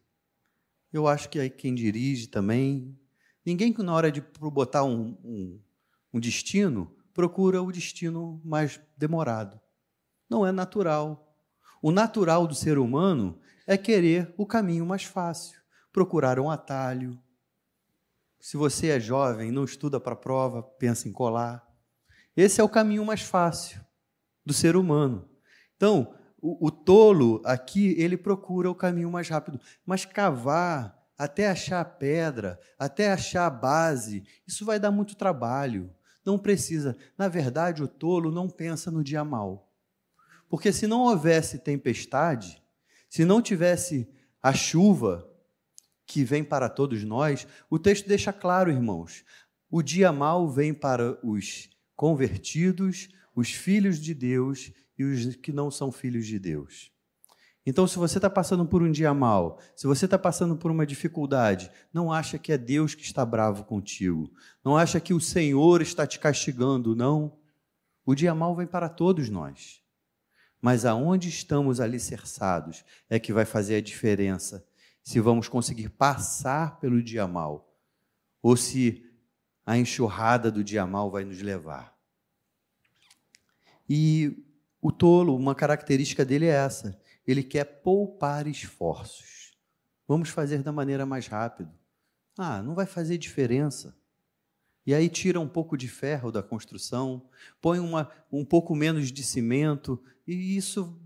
eu 0.93 1.07
acho 1.07 1.29
que 1.29 1.39
aí 1.39 1.49
quem 1.49 1.73
dirige 1.73 2.27
também. 2.27 2.95
Ninguém 3.43 3.73
que 3.73 3.81
na 3.81 3.93
hora 3.93 4.11
de 4.11 4.21
botar 4.39 4.83
um, 4.83 5.17
um, 5.23 5.61
um 6.13 6.19
destino 6.19 6.96
procura 7.17 7.63
o 7.63 7.71
destino 7.71 8.39
mais 8.45 8.79
demorado. 8.95 9.59
Não 10.29 10.45
é 10.45 10.51
natural. 10.51 11.35
O 11.81 11.91
natural 11.91 12.45
do 12.45 12.53
ser 12.53 12.77
humano 12.77 13.39
é 13.65 13.75
querer 13.75 14.31
o 14.37 14.45
caminho 14.45 14.85
mais 14.85 15.03
fácil, 15.03 15.59
procurar 15.91 16.39
um 16.39 16.47
atalho. 16.47 17.19
Se 18.39 18.55
você 18.55 18.89
é 18.89 18.99
jovem, 18.99 19.49
não 19.49 19.63
estuda 19.63 19.99
para 19.99 20.13
a 20.13 20.17
prova, 20.17 20.61
pensa 20.61 21.09
em 21.09 21.11
colar. 21.11 21.67
Esse 22.35 22.61
é 22.61 22.63
o 22.63 22.69
caminho 22.69 23.03
mais 23.03 23.23
fácil 23.23 23.83
do 24.45 24.53
ser 24.53 24.75
humano. 24.75 25.27
Então, 25.75 26.13
o, 26.39 26.67
o 26.67 26.69
tolo 26.69 27.41
aqui, 27.45 27.95
ele 27.97 28.15
procura 28.15 28.69
o 28.69 28.75
caminho 28.75 29.09
mais 29.09 29.27
rápido. 29.27 29.59
Mas 29.83 30.05
cavar 30.05 30.95
até 31.17 31.49
achar 31.49 31.81
a 31.81 31.85
pedra, 31.85 32.59
até 32.77 33.11
achar 33.11 33.47
a 33.47 33.49
base, 33.49 34.23
isso 34.45 34.63
vai 34.63 34.79
dar 34.79 34.91
muito 34.91 35.15
trabalho. 35.15 35.91
Não 36.27 36.37
precisa. 36.37 36.97
Na 37.17 37.29
verdade, 37.29 37.81
o 37.81 37.87
tolo 37.87 38.29
não 38.29 38.49
pensa 38.49 38.91
no 38.91 39.01
dia 39.01 39.23
mal. 39.23 39.71
Porque 40.49 40.73
se 40.73 40.85
não 40.85 41.03
houvesse 41.03 41.57
tempestade, 41.57 42.61
se 43.09 43.23
não 43.23 43.41
tivesse 43.41 44.09
a 44.43 44.51
chuva 44.51 45.25
que 46.05 46.25
vem 46.25 46.43
para 46.43 46.67
todos 46.67 47.01
nós, 47.05 47.47
o 47.69 47.79
texto 47.79 48.09
deixa 48.09 48.33
claro, 48.33 48.69
irmãos, 48.69 49.23
o 49.71 49.81
dia 49.81 50.11
mal 50.11 50.49
vem 50.49 50.73
para 50.73 51.17
os 51.25 51.69
convertidos, 51.95 53.07
os 53.33 53.53
filhos 53.53 53.97
de 53.97 54.13
Deus 54.13 54.73
e 54.99 55.05
os 55.05 55.37
que 55.37 55.53
não 55.53 55.71
são 55.71 55.93
filhos 55.93 56.27
de 56.27 56.37
Deus. 56.37 56.91
Então, 57.69 57.85
se 57.85 57.97
você 57.97 58.17
está 58.17 58.29
passando 58.29 58.65
por 58.65 58.81
um 58.81 58.89
dia 58.89 59.13
mal, 59.13 59.59
se 59.75 59.85
você 59.85 60.05
está 60.05 60.17
passando 60.17 60.55
por 60.55 60.71
uma 60.71 60.85
dificuldade, 60.85 61.69
não 61.91 62.13
acha 62.13 62.39
que 62.39 62.53
é 62.53 62.57
Deus 62.57 62.95
que 62.95 63.03
está 63.03 63.25
bravo 63.25 63.65
contigo, 63.65 64.31
não 64.63 64.77
acha 64.77 65.01
que 65.01 65.13
o 65.13 65.19
Senhor 65.19 65.81
está 65.81 66.07
te 66.07 66.17
castigando, 66.17 66.95
não. 66.95 67.37
O 68.05 68.15
dia 68.15 68.33
mal 68.33 68.55
vem 68.55 68.65
para 68.65 68.87
todos 68.87 69.29
nós. 69.29 69.83
Mas 70.61 70.85
aonde 70.85 71.27
estamos 71.27 71.81
alicerçados 71.81 72.85
é 73.09 73.19
que 73.19 73.33
vai 73.33 73.43
fazer 73.43 73.75
a 73.75 73.81
diferença 73.81 74.65
se 75.03 75.19
vamos 75.19 75.49
conseguir 75.49 75.89
passar 75.89 76.79
pelo 76.79 77.03
dia 77.03 77.27
mal 77.27 77.77
ou 78.41 78.55
se 78.55 79.05
a 79.65 79.77
enxurrada 79.77 80.49
do 80.49 80.63
dia 80.63 80.87
mal 80.87 81.11
vai 81.11 81.25
nos 81.25 81.41
levar. 81.41 81.93
E 83.89 84.41
o 84.81 84.89
tolo, 84.89 85.35
uma 85.35 85.53
característica 85.53 86.23
dele 86.23 86.45
é 86.45 86.51
essa: 86.51 86.97
ele 87.27 87.43
quer 87.43 87.65
poupar 87.65 88.47
esforços. 88.47 89.57
Vamos 90.07 90.29
fazer 90.29 90.63
da 90.63 90.71
maneira 90.71 91.05
mais 91.05 91.27
rápida. 91.27 91.71
Ah, 92.37 92.61
não 92.61 92.73
vai 92.73 92.85
fazer 92.85 93.17
diferença. 93.17 93.95
E 94.85 94.93
aí 94.93 95.09
tira 95.09 95.37
um 95.37 95.49
pouco 95.49 95.75
de 95.75 95.89
ferro 95.89 96.31
da 96.31 96.41
construção, 96.41 97.27
põe 97.61 97.77
uma, 97.77 98.09
um 98.31 98.45
pouco 98.45 98.73
menos 98.73 99.11
de 99.11 99.21
cimento, 99.21 100.01
e 100.25 100.55
isso 100.55 100.97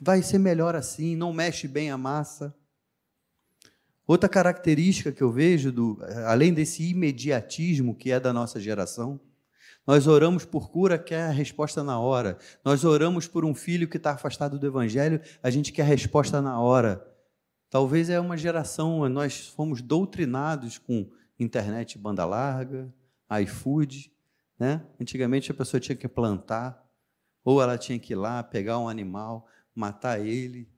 vai 0.00 0.22
ser 0.22 0.38
melhor 0.38 0.74
assim, 0.74 1.14
não 1.14 1.34
mexe 1.34 1.68
bem 1.68 1.90
a 1.90 1.98
massa. 1.98 2.56
Outra 4.06 4.26
característica 4.26 5.12
que 5.12 5.22
eu 5.22 5.30
vejo, 5.30 5.70
do, 5.70 5.98
além 6.26 6.54
desse 6.54 6.82
imediatismo 6.88 7.94
que 7.94 8.10
é 8.10 8.18
da 8.18 8.32
nossa 8.32 8.58
geração, 8.58 9.20
nós 9.86 10.06
oramos 10.06 10.44
por 10.44 10.70
cura, 10.70 10.98
quer 10.98 11.22
a 11.22 11.30
resposta 11.30 11.82
na 11.84 11.98
hora. 12.00 12.38
Nós 12.64 12.84
oramos 12.84 13.28
por 13.28 13.44
um 13.44 13.54
filho 13.54 13.88
que 13.88 13.96
está 13.96 14.12
afastado 14.12 14.58
do 14.58 14.66
Evangelho, 14.66 15.20
a 15.42 15.48
gente 15.48 15.72
quer 15.72 15.82
a 15.82 15.86
resposta 15.86 16.42
na 16.42 16.60
hora. 16.60 17.06
Talvez 17.70 18.10
é 18.10 18.18
uma 18.18 18.36
geração, 18.36 19.08
nós 19.08 19.46
fomos 19.48 19.80
doutrinados 19.80 20.78
com 20.78 21.08
internet 21.38 21.98
banda 21.98 22.24
larga, 22.24 22.92
iFood. 23.42 24.12
Né? 24.58 24.84
Antigamente 25.00 25.50
a 25.50 25.54
pessoa 25.54 25.80
tinha 25.80 25.94
que 25.94 26.08
plantar, 26.08 26.82
ou 27.44 27.62
ela 27.62 27.78
tinha 27.78 27.98
que 27.98 28.12
ir 28.12 28.16
lá 28.16 28.42
pegar 28.42 28.78
um 28.78 28.88
animal, 28.88 29.46
matar 29.74 30.18
ele, 30.18 30.68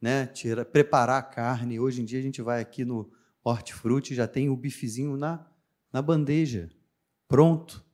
né? 0.00 0.26
Tira, 0.26 0.64
preparar 0.64 1.18
a 1.18 1.22
carne. 1.22 1.78
Hoje 1.78 2.02
em 2.02 2.04
dia 2.04 2.18
a 2.18 2.22
gente 2.22 2.42
vai 2.42 2.60
aqui 2.60 2.84
no 2.84 3.10
hortifruti, 3.44 4.14
já 4.14 4.26
tem 4.26 4.48
o 4.50 4.56
bifezinho 4.56 5.16
na, 5.16 5.46
na 5.92 6.02
bandeja, 6.02 6.68
pronto. 7.28 7.84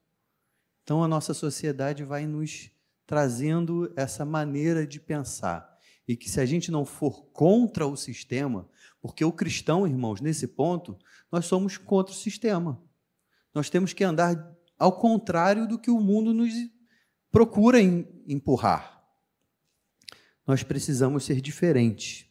Então 0.87 1.03
a 1.03 1.07
nossa 1.07 1.33
sociedade 1.33 2.05
vai 2.05 2.25
nos 2.25 2.71
trazendo 3.05 3.91
essa 3.93 4.23
maneira 4.23 4.87
de 4.87 5.01
pensar. 5.01 5.77
E 6.07 6.15
que 6.15 6.29
se 6.29 6.39
a 6.39 6.45
gente 6.45 6.71
não 6.71 6.85
for 6.85 7.25
contra 7.33 7.85
o 7.85 7.97
sistema, 7.97 8.69
porque 9.01 9.25
o 9.25 9.33
cristão, 9.33 9.85
irmãos, 9.85 10.21
nesse 10.21 10.47
ponto, 10.47 10.97
nós 11.29 11.45
somos 11.45 11.75
contra 11.77 12.13
o 12.13 12.17
sistema. 12.17 12.81
Nós 13.53 13.69
temos 13.69 13.91
que 13.91 14.01
andar 14.01 14.57
ao 14.79 14.93
contrário 14.93 15.67
do 15.67 15.77
que 15.77 15.91
o 15.91 15.99
mundo 15.99 16.33
nos 16.33 16.53
procura 17.29 17.81
empurrar. 17.81 19.03
Nós 20.47 20.63
precisamos 20.63 21.25
ser 21.25 21.41
diferentes. 21.41 22.27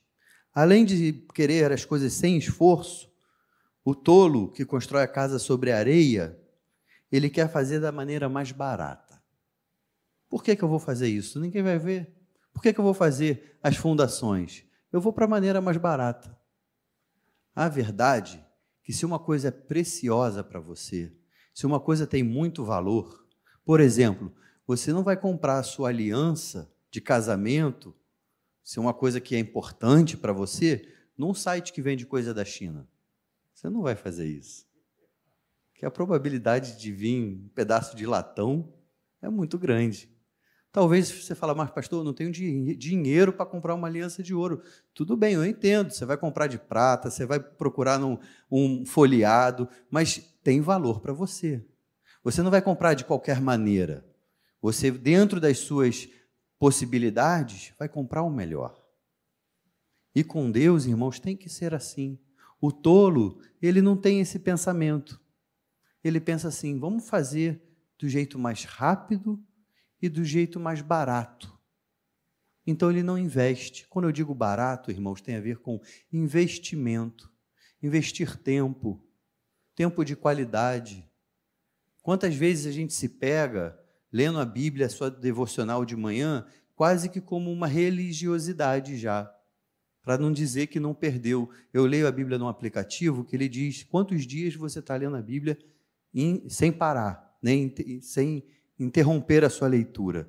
Além 0.55 0.87
de 0.87 1.13
querer 1.35 1.71
as 1.73 1.85
coisas 1.85 2.15
sem 2.15 2.39
esforço, 2.39 3.07
o 3.85 3.95
tolo 3.95 4.51
que 4.51 4.65
constrói 4.65 5.03
a 5.03 5.09
casa 5.09 5.39
sobre 5.39 5.73
areia 5.73 6.41
ele 7.11 7.31
quer 7.31 7.51
fazer 7.51 7.81
da 7.81 7.93
maneira 7.93 8.29
mais 8.29 8.53
barata. 8.53 9.23
Por 10.29 10.43
que, 10.43 10.57
que 10.57 10.63
eu 10.63 10.69
vou 10.69 10.79
fazer 10.79 11.09
isso? 11.09 11.41
Ninguém 11.41 11.63
vai 11.63 11.79
ver. 11.79 12.13
Por 12.53 12.63
que, 12.63 12.73
que 12.73 12.81
eu 12.81 12.85
vou 12.85 12.95
fazer 12.95 13.59
as 13.63 13.77
fundações? 13.77 14.65
Eu 14.93 15.01
vou 15.01 15.13
para 15.13 15.25
a 15.25 15.29
maneira 15.29 15.61
mais 15.61 15.77
barata. 15.77 16.37
A 17.55 17.69
verdade 17.69 18.39
é 18.39 18.47
que 18.83 18.93
se 18.93 19.05
uma 19.05 19.19
coisa 19.19 19.49
é 19.49 19.51
preciosa 19.51 20.43
para 20.43 20.61
você, 20.61 21.13
se 21.55 21.67
uma 21.67 21.81
coisa 21.81 22.07
tem 22.07 22.23
muito 22.23 22.65
valor, 22.65 23.27
por 23.65 23.81
exemplo, 23.81 24.33
você 24.67 24.93
não 24.93 25.03
vai 25.03 25.17
comprar 25.17 25.59
a 25.59 25.63
sua 25.63 25.89
aliança 25.89 26.73
de 26.91 27.01
casamento, 27.01 27.95
se 28.63 28.79
é 28.79 28.83
uma 28.83 28.95
coisa 28.95 29.21
que 29.21 29.35
é 29.35 29.39
importante 29.39 30.17
para 30.17 30.33
você, 30.33 30.93
num 31.17 31.35
site 31.35 31.73
que 31.73 31.83
vende 31.83 32.05
coisa 32.05 32.35
da 32.35 32.45
China. 32.45 32.89
Você 33.55 33.71
não 33.71 33.83
vai 33.83 33.95
fazer 33.97 34.27
isso 34.27 34.67
que 35.77 35.85
a 35.85 35.91
probabilidade 35.91 36.79
de 36.79 36.91
vir 36.91 37.23
um 37.23 37.49
pedaço 37.55 37.97
de 37.97 38.07
latão 38.07 38.73
é 39.21 39.29
muito 39.29 39.59
grande. 39.59 40.11
Talvez 40.73 41.11
você 41.11 41.35
fale, 41.35 41.55
mas 41.55 41.71
pastor, 41.71 42.01
eu 42.01 42.05
não 42.05 42.13
tenho 42.13 42.31
dinheiro 42.31 43.33
para 43.33 43.47
comprar 43.47 43.75
uma 43.75 43.87
aliança 43.87 44.23
de 44.23 44.35
ouro. 44.35 44.63
Tudo 44.93 45.17
bem, 45.17 45.35
eu 45.35 45.45
entendo. 45.45 45.91
Você 45.91 46.05
vai 46.05 46.17
comprar 46.19 46.47
de 46.49 46.59
prata, 46.59 47.11
você 47.11 47.25
vai 47.25 47.41
procurar 47.41 47.99
num, 47.99 48.19
um 48.51 48.85
folheado, 48.85 49.69
mas 49.91 50.19
tem 50.43 50.61
valor 50.61 51.01
para 51.01 51.15
você. 51.15 51.65
Você 52.23 52.43
não 52.43 52.51
vai 52.51 52.61
comprar 52.61 52.95
de 52.95 53.05
qualquer 53.05 53.41
maneira. 53.41 54.05
Você, 54.61 54.91
dentro 54.91 55.41
das 55.41 55.59
suas 55.59 56.09
possibilidades, 56.59 57.73
vai 57.79 57.89
comprar 57.89 58.23
o 58.23 58.31
melhor. 58.31 58.83
E 60.15 60.25
com 60.25 60.51
Deus, 60.51 60.87
irmãos, 60.87 61.21
tem 61.21 61.37
que 61.37 61.49
ser 61.49 61.75
assim. 61.75 62.19
O 62.61 62.73
tolo, 62.73 63.41
ele 63.63 63.81
não 63.81 63.97
tem 63.97 64.21
esse 64.21 64.39
pensamento 64.39 65.21
ele 66.07 66.21
pensa 66.21 66.49
assim: 66.49 66.79
vamos 66.79 67.09
fazer 67.09 67.61
do 67.99 68.09
jeito 68.09 68.39
mais 68.39 68.65
rápido 68.65 69.43
e 70.01 70.09
do 70.09 70.25
jeito 70.25 70.61
mais 70.61 70.81
barato. 70.81 71.57
Então 72.67 72.91
ele 72.91 73.03
não 73.03 73.17
investe. 73.17 73.87
Quando 73.89 74.07
eu 74.07 74.13
digo 74.13 74.35
barato, 74.35 74.91
irmãos, 74.91 75.21
tem 75.21 75.37
a 75.37 75.41
ver 75.41 75.59
com 75.59 75.81
investimento, 76.13 77.33
investir 77.83 78.37
tempo, 78.37 79.03
tempo 79.75 80.05
de 80.05 80.17
qualidade. 80.17 81.09
Quantas 82.03 82.35
vezes 82.35 82.67
a 82.67 82.73
gente 82.73 82.93
se 82.93 83.09
pega 83.09 83.79
lendo 84.13 84.41
a 84.41 84.45
Bíblia, 84.45 84.87
a 84.87 84.91
sua 84.91 85.11
devocional 85.11 85.85
de 85.85 85.97
manhã, 85.97 86.47
quase 86.75 87.09
que 87.09 87.21
como 87.21 87.53
uma 87.53 87.67
religiosidade 87.67 88.97
já, 88.97 89.33
para 90.03 90.19
não 90.19 90.33
dizer 90.33 90.69
que 90.69 90.81
não 90.81 90.95
perdeu. 90.95 91.51
Eu 91.73 91.85
leio 91.87 92.07
a 92.07 92.13
Bíblia 92.13 92.39
num 92.39 92.49
aplicativo 92.49 93.25
que 93.25 93.35
ele 93.35 93.49
diz 93.49 93.83
quantos 93.85 94.27
dias 94.27 94.55
você 94.55 94.79
está 94.81 94.97
lendo 94.97 95.17
a 95.17 95.23
Bíblia 95.23 95.59
in, 96.17 96.49
sem 96.49 96.73
parar, 96.73 97.37
nem 97.43 97.73
sem 98.01 98.43
interromper 98.79 99.45
a 99.45 99.51
sua 99.51 99.69
leitura. 99.69 100.29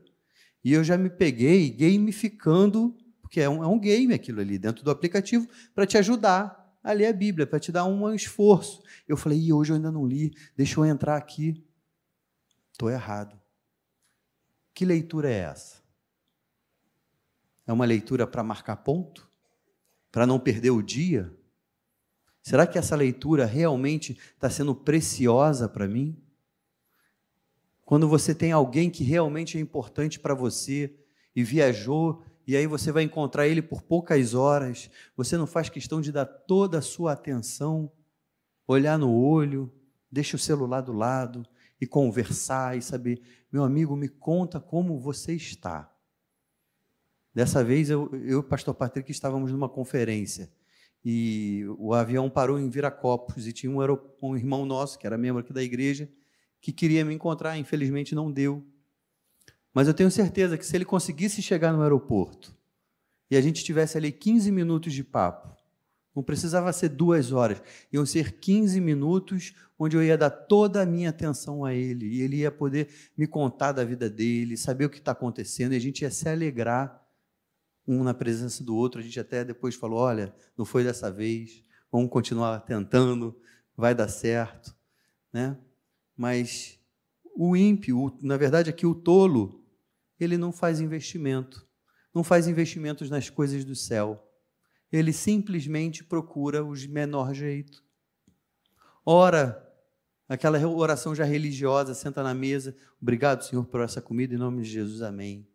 E 0.63 0.73
eu 0.73 0.83
já 0.83 0.97
me 0.97 1.09
peguei 1.09 1.69
gamificando, 1.69 2.95
porque 3.21 3.39
é 3.39 3.49
um, 3.49 3.63
é 3.63 3.67
um 3.67 3.79
game 3.79 4.13
aquilo 4.13 4.41
ali 4.41 4.57
dentro 4.57 4.83
do 4.83 4.91
aplicativo, 4.91 5.47
para 5.73 5.87
te 5.87 5.97
ajudar 5.97 6.77
a 6.83 6.91
ler 6.91 7.07
a 7.07 7.13
Bíblia, 7.13 7.47
para 7.47 7.59
te 7.59 7.71
dar 7.71 7.85
um 7.85 8.13
esforço. 8.13 8.83
Eu 9.07 9.15
falei, 9.15 9.39
e 9.39 9.53
hoje 9.53 9.71
eu 9.71 9.77
ainda 9.77 9.91
não 9.91 10.05
li, 10.05 10.33
deixa 10.55 10.79
eu 10.79 10.85
entrar 10.85 11.15
aqui. 11.15 11.65
Estou 12.71 12.89
errado. 12.89 13.39
Que 14.73 14.85
leitura 14.85 15.29
é 15.31 15.39
essa? 15.39 15.81
É 17.65 17.73
uma 17.73 17.85
leitura 17.85 18.27
para 18.27 18.43
marcar 18.43 18.75
ponto? 18.77 19.29
Para 20.11 20.27
não 20.27 20.39
perder 20.39 20.71
o 20.71 20.81
dia? 20.81 21.33
Será 22.47 22.65
que 22.65 22.77
essa 22.77 22.95
leitura 22.95 23.45
realmente 23.45 24.17
está 24.33 24.49
sendo 24.49 24.73
preciosa 24.73 25.67
para 25.67 25.85
mim? 25.85 26.17
Quando 27.83 28.07
você 28.07 28.33
tem 28.33 28.53
alguém 28.53 28.89
que 28.89 29.03
realmente 29.03 29.57
é 29.57 29.59
importante 29.59 30.17
para 30.17 30.33
você 30.33 30.97
e 31.35 31.43
viajou 31.43 32.23
e 32.47 32.55
aí 32.55 32.65
você 32.65 32.89
vai 32.89 33.03
encontrar 33.03 33.49
ele 33.49 33.61
por 33.61 33.81
poucas 33.81 34.33
horas, 34.33 34.89
você 35.13 35.35
não 35.35 35.45
faz 35.45 35.67
questão 35.67 35.99
de 35.99 36.09
dar 36.09 36.25
toda 36.25 36.77
a 36.77 36.81
sua 36.81 37.11
atenção, 37.11 37.91
olhar 38.65 38.97
no 38.97 39.13
olho, 39.13 39.69
deixa 40.09 40.37
o 40.37 40.39
celular 40.39 40.79
do 40.79 40.93
lado 40.93 41.45
e 41.81 41.85
conversar 41.85 42.77
e 42.77 42.81
saber, 42.81 43.21
meu 43.51 43.65
amigo, 43.65 43.93
me 43.93 44.07
conta 44.07 44.57
como 44.57 44.97
você 44.97 45.33
está. 45.33 45.93
Dessa 47.33 47.61
vez 47.61 47.89
eu, 47.89 48.09
eu 48.13 48.19
e 48.25 48.35
o 48.35 48.43
pastor 48.43 48.73
Patrick 48.73 49.11
estávamos 49.11 49.51
numa 49.51 49.67
conferência 49.67 50.49
e 51.09 51.63
o 51.77 51.93
avião 51.93 52.29
parou 52.29 52.59
em 52.59 52.69
Viracopos 52.69 53.47
e 53.47 53.53
tinha 53.53 53.71
um, 53.71 53.77
um 54.21 54.35
irmão 54.35 54.65
nosso, 54.65 54.99
que 54.99 55.07
era 55.07 55.17
membro 55.17 55.39
aqui 55.39 55.53
da 55.53 55.63
igreja, 55.63 56.09
que 56.59 56.73
queria 56.73 57.05
me 57.05 57.13
encontrar, 57.13 57.57
infelizmente 57.57 58.13
não 58.13 58.29
deu. 58.29 58.61
Mas 59.73 59.87
eu 59.87 59.93
tenho 59.93 60.11
certeza 60.11 60.57
que 60.57 60.65
se 60.65 60.75
ele 60.75 60.83
conseguisse 60.83 61.41
chegar 61.41 61.71
no 61.71 61.81
aeroporto 61.81 62.53
e 63.31 63.37
a 63.37 63.41
gente 63.41 63.63
tivesse 63.63 63.97
ali 63.97 64.11
15 64.11 64.51
minutos 64.51 64.91
de 64.91 65.01
papo, 65.01 65.47
não 66.13 66.21
precisava 66.21 66.73
ser 66.73 66.89
duas 66.89 67.31
horas, 67.31 67.61
iam 67.89 68.05
ser 68.05 68.33
15 68.33 68.81
minutos 68.81 69.53
onde 69.79 69.95
eu 69.95 70.03
ia 70.03 70.17
dar 70.17 70.29
toda 70.29 70.81
a 70.81 70.85
minha 70.85 71.11
atenção 71.11 71.63
a 71.63 71.73
ele 71.73 72.05
e 72.05 72.21
ele 72.21 72.35
ia 72.39 72.51
poder 72.51 72.89
me 73.15 73.25
contar 73.25 73.71
da 73.71 73.85
vida 73.85 74.09
dele, 74.09 74.57
saber 74.57 74.83
o 74.83 74.89
que 74.89 74.97
está 74.97 75.13
acontecendo 75.13 75.71
e 75.71 75.77
a 75.77 75.79
gente 75.79 76.01
ia 76.01 76.11
se 76.11 76.27
alegrar 76.27 77.06
um 77.87 78.03
na 78.03 78.13
presença 78.13 78.63
do 78.63 78.75
outro. 78.75 78.99
A 78.99 79.03
gente 79.03 79.19
até 79.19 79.45
depois 79.45 79.75
falou: 79.75 79.99
olha, 79.99 80.35
não 80.57 80.65
foi 80.65 80.83
dessa 80.83 81.09
vez, 81.09 81.63
vamos 81.91 82.09
continuar 82.09 82.59
tentando, 82.61 83.35
vai 83.75 83.95
dar 83.95 84.09
certo. 84.09 84.75
Né? 85.31 85.57
Mas 86.15 86.79
o 87.35 87.55
ímpio, 87.55 88.17
na 88.21 88.35
verdade, 88.35 88.69
aqui 88.69 88.85
o 88.85 88.95
tolo, 88.95 89.63
ele 90.19 90.37
não 90.37 90.51
faz 90.51 90.81
investimento, 90.81 91.65
não 92.13 92.23
faz 92.23 92.47
investimentos 92.47 93.09
nas 93.09 93.29
coisas 93.29 93.63
do 93.63 93.75
céu. 93.75 94.23
Ele 94.91 95.13
simplesmente 95.13 96.03
procura 96.03 96.65
os 96.65 96.85
menor 96.85 97.33
jeito. 97.33 97.83
Ora, 99.05 99.63
aquela 100.27 100.65
oração 100.67 101.13
já 101.13 101.23
religiosa, 101.23 101.93
senta 101.93 102.23
na 102.23 102.33
mesa, 102.33 102.75
obrigado, 103.01 103.43
Senhor, 103.43 103.65
por 103.65 103.81
essa 103.81 104.01
comida, 104.01 104.33
em 104.33 104.37
nome 104.37 104.63
de 104.63 104.69
Jesus, 104.69 105.01
amém. 105.01 105.47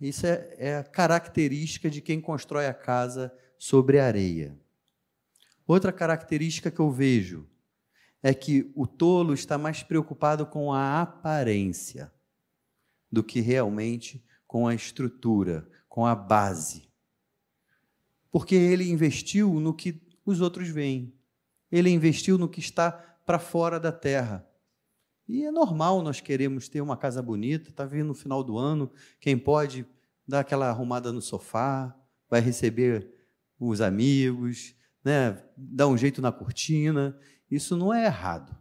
Isso 0.00 0.26
é, 0.26 0.54
é 0.56 0.76
a 0.76 0.84
característica 0.84 1.90
de 1.90 2.00
quem 2.00 2.20
constrói 2.20 2.66
a 2.66 2.74
casa 2.74 3.32
sobre 3.58 3.98
areia. 3.98 4.56
Outra 5.66 5.92
característica 5.92 6.70
que 6.70 6.80
eu 6.80 6.90
vejo 6.90 7.48
é 8.22 8.32
que 8.32 8.72
o 8.74 8.86
tolo 8.86 9.34
está 9.34 9.58
mais 9.58 9.82
preocupado 9.82 10.46
com 10.46 10.72
a 10.72 11.02
aparência 11.02 12.12
do 13.10 13.22
que 13.22 13.40
realmente 13.40 14.24
com 14.46 14.66
a 14.66 14.74
estrutura, 14.74 15.68
com 15.88 16.06
a 16.06 16.14
base. 16.14 16.88
Porque 18.30 18.54
ele 18.54 18.90
investiu 18.90 19.60
no 19.60 19.74
que 19.74 20.00
os 20.24 20.40
outros 20.40 20.68
veem. 20.68 21.12
Ele 21.70 21.90
investiu 21.90 22.38
no 22.38 22.48
que 22.48 22.60
está 22.60 22.92
para 22.92 23.38
fora 23.38 23.78
da 23.78 23.92
terra. 23.92 24.47
E 25.28 25.44
é 25.44 25.50
normal 25.50 26.00
nós 26.02 26.20
queremos 26.20 26.68
ter 26.68 26.80
uma 26.80 26.96
casa 26.96 27.20
bonita, 27.20 27.68
está 27.68 27.84
vindo 27.84 28.06
no 28.06 28.14
final 28.14 28.42
do 28.42 28.56
ano, 28.56 28.90
quem 29.20 29.36
pode 29.36 29.84
dar 30.26 30.40
aquela 30.40 30.68
arrumada 30.68 31.12
no 31.12 31.20
sofá, 31.20 31.94
vai 32.30 32.40
receber 32.40 33.12
os 33.60 33.82
amigos, 33.82 34.74
né, 35.04 35.42
dar 35.56 35.86
um 35.86 35.98
jeito 35.98 36.22
na 36.22 36.32
cortina. 36.32 37.18
Isso 37.50 37.76
não 37.76 37.92
é 37.92 38.06
errado. 38.06 38.56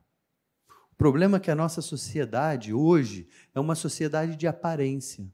O 0.91 0.95
problema 0.97 1.37
é 1.37 1.39
que 1.39 1.51
a 1.51 1.55
nossa 1.55 1.81
sociedade 1.81 2.73
hoje 2.73 3.29
é 3.55 3.59
uma 3.59 3.75
sociedade 3.75 4.35
de 4.35 4.47
aparência, 4.47 5.31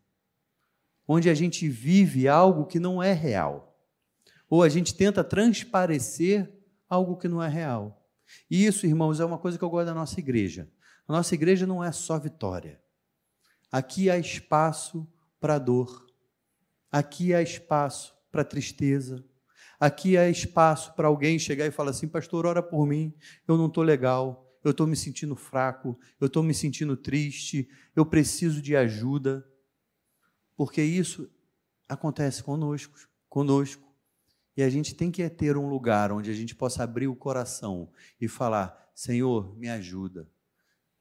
onde 1.07 1.29
a 1.29 1.33
gente 1.33 1.67
vive 1.67 2.27
algo 2.27 2.65
que 2.65 2.79
não 2.79 3.01
é 3.01 3.13
real, 3.13 3.79
ou 4.49 4.61
a 4.61 4.69
gente 4.69 4.93
tenta 4.93 5.23
transparecer 5.23 6.51
algo 6.87 7.17
que 7.17 7.27
não 7.27 7.41
é 7.41 7.47
real. 7.47 8.05
E 8.49 8.65
isso, 8.65 8.85
irmãos, 8.85 9.19
é 9.19 9.25
uma 9.25 9.37
coisa 9.37 9.57
que 9.57 9.63
eu 9.63 9.69
gosto 9.69 9.87
da 9.87 9.93
nossa 9.93 10.19
igreja. 10.19 10.69
A 11.07 11.13
nossa 11.13 11.35
igreja 11.35 11.67
não 11.67 11.83
é 11.83 11.91
só 11.91 12.17
vitória. 12.17 12.81
Aqui 13.71 14.09
há 14.09 14.17
espaço 14.17 15.07
para 15.39 15.59
dor. 15.59 16.07
Aqui 16.91 17.33
há 17.33 17.41
espaço 17.41 18.15
para 18.31 18.43
tristeza. 18.43 19.23
Aqui 19.79 20.17
há 20.17 20.29
espaço 20.29 20.93
para 20.95 21.07
alguém 21.07 21.37
chegar 21.37 21.65
e 21.65 21.71
falar 21.71 21.89
assim: 21.89 22.07
Pastor, 22.07 22.45
ora 22.45 22.63
por 22.63 22.87
mim, 22.87 23.13
eu 23.47 23.57
não 23.57 23.67
estou 23.67 23.83
legal, 23.83 24.57
eu 24.63 24.71
estou 24.71 24.87
me 24.87 24.95
sentindo 24.95 25.35
fraco, 25.35 25.99
eu 26.21 26.27
estou 26.27 26.41
me 26.41 26.53
sentindo 26.53 26.95
triste, 26.95 27.67
eu 27.95 28.05
preciso 28.05 28.61
de 28.61 28.75
ajuda. 28.75 29.45
Porque 30.55 30.81
isso 30.81 31.29
acontece 31.89 32.41
conosco, 32.41 32.97
conosco. 33.27 33.91
E 34.55 34.63
a 34.63 34.69
gente 34.69 34.93
tem 34.95 35.11
que 35.11 35.27
ter 35.29 35.57
um 35.57 35.67
lugar 35.67 36.11
onde 36.11 36.29
a 36.29 36.33
gente 36.33 36.55
possa 36.55 36.83
abrir 36.83 37.07
o 37.07 37.15
coração 37.15 37.91
e 38.21 38.27
falar: 38.27 38.91
Senhor, 38.95 39.57
me 39.57 39.67
ajuda. 39.67 40.29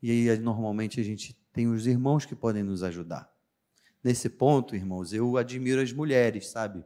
E 0.03 0.11
aí, 0.11 0.39
normalmente, 0.39 1.01
a 1.01 1.05
gente 1.05 1.35
tem 1.53 1.69
os 1.69 1.87
irmãos 1.87 2.27
que 2.27 2.35
podem 2.35 2.63
nos 2.63 2.83
ajudar. 2.83 3.33
Nesse 4.03 4.29
ponto, 4.29 4.75
irmãos, 4.75 5.13
eu 5.13 5.37
admiro 5.37 5.81
as 5.81 5.93
mulheres, 5.93 6.49
sabe? 6.49 6.85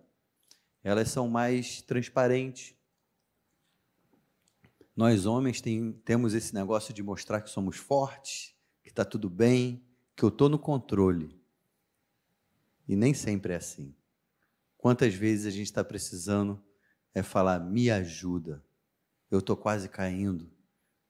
Elas 0.85 1.09
são 1.09 1.27
mais 1.27 1.81
transparentes. 1.81 2.75
Nós, 4.95 5.25
homens, 5.25 5.61
tem, 5.63 5.93
temos 6.05 6.35
esse 6.35 6.55
negócio 6.55 6.93
de 6.93 7.03
mostrar 7.03 7.41
que 7.41 7.49
somos 7.49 7.77
fortes, 7.77 8.55
que 8.83 8.91
está 8.91 9.05
tudo 9.05 9.31
bem, 9.31 9.83
que 10.15 10.23
eu 10.23 10.29
estou 10.29 10.49
no 10.49 10.59
controle. 10.59 11.41
E 12.87 12.95
nem 12.95 13.15
sempre 13.15 13.55
é 13.55 13.57
assim. 13.57 13.95
Quantas 14.77 15.15
vezes 15.15 15.47
a 15.47 15.51
gente 15.51 15.67
está 15.67 15.83
precisando 15.83 16.63
é 17.15 17.23
falar, 17.23 17.59
me 17.61 17.91
ajuda, 17.91 18.63
eu 19.31 19.39
estou 19.39 19.57
quase 19.57 19.89
caindo, 19.89 20.51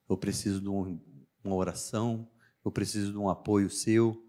eu 0.09 0.17
preciso 0.17 0.61
de 0.61 0.69
um, 0.69 1.01
uma 1.47 1.57
oração, 1.57 2.29
eu 2.65 2.71
preciso 2.71 3.13
de 3.13 3.19
um 3.19 3.29
apoio 3.29 3.71
seu. 3.71 4.23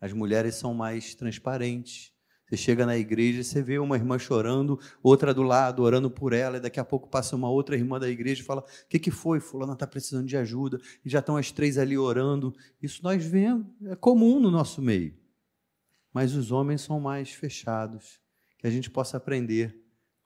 As 0.00 0.12
mulheres 0.12 0.56
são 0.56 0.74
mais 0.74 1.14
transparentes. 1.14 2.12
Você 2.46 2.56
chega 2.56 2.84
na 2.84 2.96
igreja, 2.96 3.42
você 3.42 3.62
vê 3.62 3.78
uma 3.78 3.96
irmã 3.96 4.18
chorando, 4.18 4.78
outra 5.02 5.32
do 5.32 5.42
lado, 5.42 5.82
orando 5.82 6.10
por 6.10 6.32
ela, 6.32 6.58
e 6.58 6.60
daqui 6.60 6.78
a 6.78 6.84
pouco 6.84 7.08
passa 7.08 7.34
uma 7.34 7.48
outra 7.48 7.74
irmã 7.74 7.98
da 7.98 8.08
igreja 8.08 8.42
e 8.42 8.44
fala: 8.44 8.60
O 8.60 8.88
que, 8.88 8.98
que 8.98 9.10
foi? 9.10 9.40
Fulana 9.40 9.72
está 9.72 9.86
precisando 9.86 10.26
de 10.26 10.36
ajuda, 10.36 10.78
e 11.04 11.08
já 11.08 11.20
estão 11.20 11.36
as 11.36 11.50
três 11.50 11.78
ali 11.78 11.96
orando. 11.96 12.54
Isso 12.82 13.02
nós 13.02 13.24
vemos, 13.24 13.66
é 13.86 13.96
comum 13.96 14.38
no 14.38 14.50
nosso 14.50 14.82
meio. 14.82 15.16
Mas 16.12 16.34
os 16.34 16.52
homens 16.52 16.82
são 16.82 17.00
mais 17.00 17.30
fechados. 17.30 18.20
Que 18.58 18.66
a 18.66 18.70
gente 18.70 18.90
possa 18.90 19.16
aprender 19.16 19.76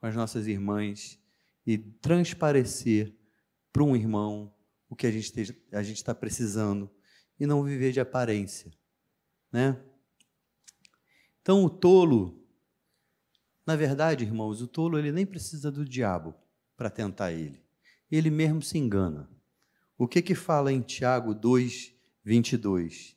com 0.00 0.06
as 0.06 0.14
nossas 0.14 0.46
irmãs 0.46 1.18
e 1.66 1.78
transparecer 1.78 3.14
para 3.72 3.82
um 3.82 3.96
irmão 3.96 4.52
o 4.88 4.96
que 4.96 5.06
a 5.06 5.10
gente 5.82 5.96
está 5.96 6.14
precisando 6.14 6.90
e 7.38 7.46
não 7.46 7.62
viver 7.62 7.92
de 7.92 8.00
aparência, 8.00 8.72
né? 9.52 9.80
Então 11.40 11.64
o 11.64 11.70
tolo, 11.70 12.44
na 13.66 13.76
verdade, 13.76 14.24
irmãos, 14.24 14.60
o 14.60 14.66
tolo 14.66 14.98
ele 14.98 15.12
nem 15.12 15.24
precisa 15.24 15.70
do 15.70 15.84
diabo 15.84 16.34
para 16.76 16.90
tentar 16.90 17.32
ele. 17.32 17.62
Ele 18.10 18.30
mesmo 18.30 18.62
se 18.62 18.78
engana. 18.78 19.30
O 19.96 20.06
que 20.06 20.22
que 20.22 20.34
fala 20.34 20.72
em 20.72 20.80
Tiago 20.80 21.34
2, 21.34 21.94
22? 22.24 23.16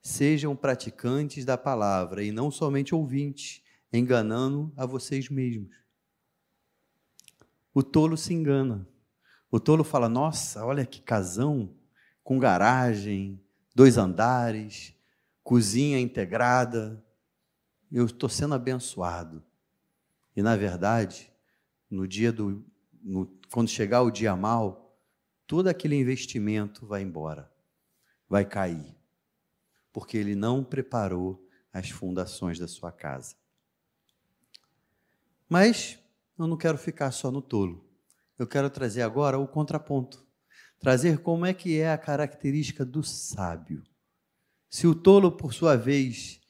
Sejam 0.00 0.56
praticantes 0.56 1.44
da 1.44 1.56
palavra 1.56 2.24
e 2.24 2.32
não 2.32 2.50
somente 2.50 2.94
ouvintes, 2.94 3.62
enganando 3.92 4.72
a 4.76 4.86
vocês 4.86 5.28
mesmos. 5.28 5.76
O 7.74 7.82
tolo 7.82 8.16
se 8.16 8.34
engana. 8.34 8.88
O 9.52 9.60
tolo 9.60 9.84
fala: 9.84 10.08
Nossa, 10.08 10.64
olha 10.64 10.86
que 10.86 11.02
casão, 11.02 11.76
com 12.24 12.38
garagem, 12.38 13.38
dois 13.74 13.98
andares, 13.98 14.94
cozinha 15.44 16.00
integrada. 16.00 17.04
Eu 17.92 18.06
estou 18.06 18.30
sendo 18.30 18.54
abençoado. 18.54 19.44
E 20.34 20.42
na 20.42 20.56
verdade, 20.56 21.30
no 21.90 22.08
dia 22.08 22.32
do, 22.32 22.64
no, 23.02 23.26
quando 23.52 23.68
chegar 23.68 24.00
o 24.00 24.10
dia 24.10 24.34
mal, 24.34 24.96
todo 25.46 25.68
aquele 25.68 25.96
investimento 25.96 26.86
vai 26.86 27.02
embora, 27.02 27.52
vai 28.26 28.46
cair, 28.46 28.96
porque 29.92 30.16
ele 30.16 30.34
não 30.34 30.64
preparou 30.64 31.46
as 31.70 31.90
fundações 31.90 32.58
da 32.58 32.66
sua 32.66 32.90
casa. 32.90 33.36
Mas 35.46 35.98
eu 36.38 36.46
não 36.46 36.56
quero 36.56 36.78
ficar 36.78 37.10
só 37.10 37.30
no 37.30 37.42
tolo 37.42 37.91
eu 38.42 38.46
quero 38.46 38.68
trazer 38.68 39.02
agora 39.02 39.38
o 39.38 39.46
contraponto. 39.46 40.26
Trazer 40.80 41.18
como 41.18 41.46
é 41.46 41.54
que 41.54 41.78
é 41.78 41.92
a 41.92 41.98
característica 41.98 42.84
do 42.84 43.02
sábio. 43.02 43.82
Se 44.68 44.86
o 44.86 44.94
tolo, 44.94 45.30
por 45.30 45.54
sua 45.54 45.76
vez, 45.76 46.40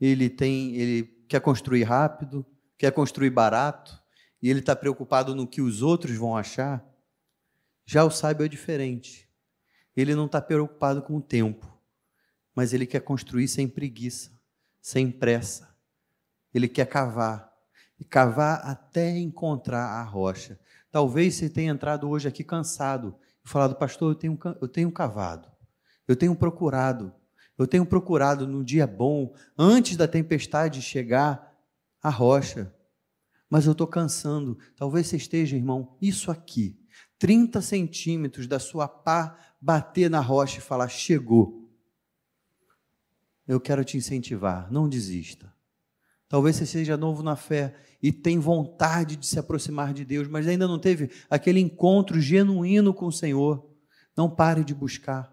ele 0.00 0.30
tem, 0.30 0.74
ele 0.76 1.04
quer 1.28 1.40
construir 1.40 1.82
rápido, 1.82 2.46
quer 2.78 2.90
construir 2.92 3.30
barato, 3.30 4.00
e 4.40 4.48
ele 4.48 4.60
está 4.60 4.74
preocupado 4.74 5.34
no 5.34 5.46
que 5.46 5.60
os 5.60 5.82
outros 5.82 6.16
vão 6.16 6.36
achar, 6.36 6.84
já 7.84 8.04
o 8.04 8.10
sábio 8.10 8.46
é 8.46 8.48
diferente. 8.48 9.28
Ele 9.94 10.14
não 10.14 10.26
está 10.26 10.40
preocupado 10.40 11.02
com 11.02 11.16
o 11.16 11.22
tempo, 11.22 11.70
mas 12.54 12.72
ele 12.72 12.86
quer 12.86 13.00
construir 13.00 13.46
sem 13.46 13.68
preguiça, 13.68 14.30
sem 14.80 15.10
pressa, 15.10 15.76
ele 16.52 16.66
quer 16.66 16.86
cavar, 16.86 17.52
e 17.98 18.04
cavar 18.04 18.60
até 18.64 19.16
encontrar 19.18 19.84
a 19.84 20.02
rocha. 20.02 20.58
Talvez 20.92 21.34
você 21.34 21.48
tenha 21.48 21.72
entrado 21.72 22.06
hoje 22.08 22.28
aqui 22.28 22.44
cansado 22.44 23.16
e 23.42 23.48
falado, 23.48 23.74
pastor, 23.74 24.12
eu 24.12 24.14
tenho, 24.14 24.38
eu 24.60 24.68
tenho 24.68 24.92
cavado, 24.92 25.48
eu 26.06 26.14
tenho 26.14 26.36
procurado, 26.36 27.12
eu 27.56 27.66
tenho 27.66 27.86
procurado 27.86 28.46
no 28.46 28.62
dia 28.62 28.86
bom, 28.86 29.34
antes 29.56 29.96
da 29.96 30.06
tempestade 30.06 30.82
chegar, 30.82 31.50
a 32.02 32.10
rocha. 32.10 32.74
Mas 33.48 33.64
eu 33.64 33.72
estou 33.72 33.86
cansando. 33.86 34.58
Talvez 34.76 35.06
você 35.06 35.16
esteja, 35.16 35.56
irmão, 35.56 35.96
isso 36.00 36.30
aqui, 36.30 36.78
30 37.18 37.62
centímetros 37.62 38.46
da 38.46 38.58
sua 38.58 38.86
pá 38.86 39.38
bater 39.60 40.10
na 40.10 40.20
rocha 40.20 40.58
e 40.58 40.62
falar: 40.62 40.88
chegou. 40.88 41.70
Eu 43.48 43.60
quero 43.60 43.84
te 43.84 43.96
incentivar, 43.96 44.70
não 44.70 44.88
desista. 44.88 45.52
Talvez 46.32 46.56
você 46.56 46.64
seja 46.64 46.96
novo 46.96 47.22
na 47.22 47.36
fé 47.36 47.74
e 48.02 48.10
tem 48.10 48.38
vontade 48.38 49.16
de 49.16 49.26
se 49.26 49.38
aproximar 49.38 49.92
de 49.92 50.02
Deus, 50.02 50.26
mas 50.28 50.48
ainda 50.48 50.66
não 50.66 50.78
teve 50.78 51.10
aquele 51.28 51.60
encontro 51.60 52.18
genuíno 52.18 52.94
com 52.94 53.04
o 53.04 53.12
Senhor. 53.12 53.70
Não 54.16 54.30
pare 54.30 54.64
de 54.64 54.74
buscar. 54.74 55.30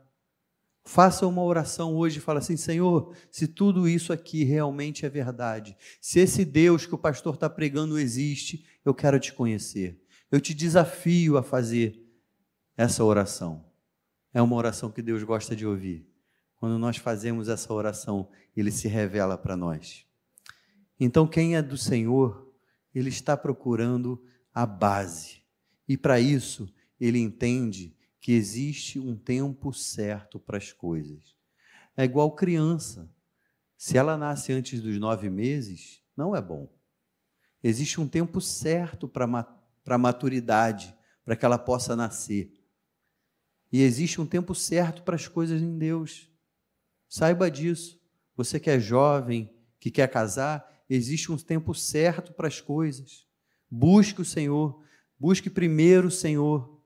Faça 0.84 1.26
uma 1.26 1.42
oração 1.42 1.96
hoje 1.96 2.18
e 2.18 2.22
fala 2.22 2.40
assim: 2.40 2.58
Senhor, 2.58 3.16
se 3.32 3.48
tudo 3.48 3.88
isso 3.88 4.12
aqui 4.12 4.44
realmente 4.44 5.06
é 5.06 5.10
verdade, 5.10 5.78
se 6.02 6.20
esse 6.20 6.44
Deus 6.44 6.86
que 6.86 6.96
o 6.96 6.98
pastor 6.98 7.36
está 7.36 7.50
pregando 7.50 7.98
existe, 7.98 8.66
eu 8.84 8.94
quero 8.94 9.18
te 9.22 9.32
conhecer. 9.32 10.04
Eu 10.30 10.42
te 10.42 10.54
desafio 10.54 11.38
a 11.38 11.42
fazer 11.42 11.98
essa 12.76 13.06
oração. 13.06 13.66
É 14.34 14.42
uma 14.42 14.58
oração 14.58 14.92
que 14.92 15.02
Deus 15.02 15.24
gosta 15.24 15.56
de 15.56 15.66
ouvir. 15.66 16.06
Quando 16.58 16.78
nós 16.78 16.98
fazemos 16.98 17.48
essa 17.48 17.72
oração, 17.72 18.28
ele 18.54 18.70
se 18.70 18.90
revela 18.90 19.38
para 19.38 19.56
nós. 19.56 20.09
Então, 21.00 21.28
quem 21.28 21.56
é 21.56 21.62
do 21.62 21.78
Senhor, 21.78 22.52
ele 22.94 23.10
está 23.10 23.38
procurando 23.38 24.22
a 24.54 24.66
base. 24.66 25.42
E 25.88 25.96
para 25.96 26.20
isso, 26.20 26.72
ele 27.00 27.20
entende 27.20 27.96
que 28.20 28.34
existe 28.34 29.00
um 29.00 29.16
tempo 29.16 29.72
certo 29.72 30.40
para 30.40 30.58
as 30.58 30.74
coisas. 30.74 31.36
É 31.96 32.04
igual 32.04 32.36
criança. 32.36 33.10
Se 33.78 33.98
ela 33.98 34.18
nasce 34.18 34.52
antes 34.52 34.82
dos 34.82 35.00
nove 35.00 35.30
meses, 35.30 36.04
não 36.16 36.36
é 36.36 36.42
bom. 36.42 36.70
Existe 37.64 38.02
um 38.02 38.08
tempo 38.08 38.42
certo 38.42 39.08
para 39.08 39.26
a 39.86 39.98
maturidade, 39.98 40.96
para 41.24 41.36
que 41.36 41.46
ela 41.46 41.58
possa 41.58 41.96
nascer. 41.96 42.54
E 43.72 43.82
existe 43.82 44.20
um 44.20 44.26
tempo 44.26 44.54
certo 44.54 45.04
para 45.04 45.16
as 45.16 45.28
coisas 45.28 45.62
em 45.62 45.78
Deus. 45.78 46.30
Saiba 47.08 47.50
disso. 47.50 48.00
Você 48.36 48.60
que 48.60 48.70
é 48.70 48.80
jovem, 48.80 49.54
que 49.80 49.92
quer 49.92 50.10
casar, 50.10 50.79
existe 50.90 51.32
um 51.32 51.38
tempo 51.38 51.74
certo 51.74 52.34
para 52.34 52.48
as 52.48 52.60
coisas. 52.60 53.28
Busque 53.70 54.22
o 54.22 54.26
Senhor. 54.26 54.82
Busque 55.20 55.50
primeiro 55.50 56.08
o 56.08 56.12
Senhor 56.12 56.80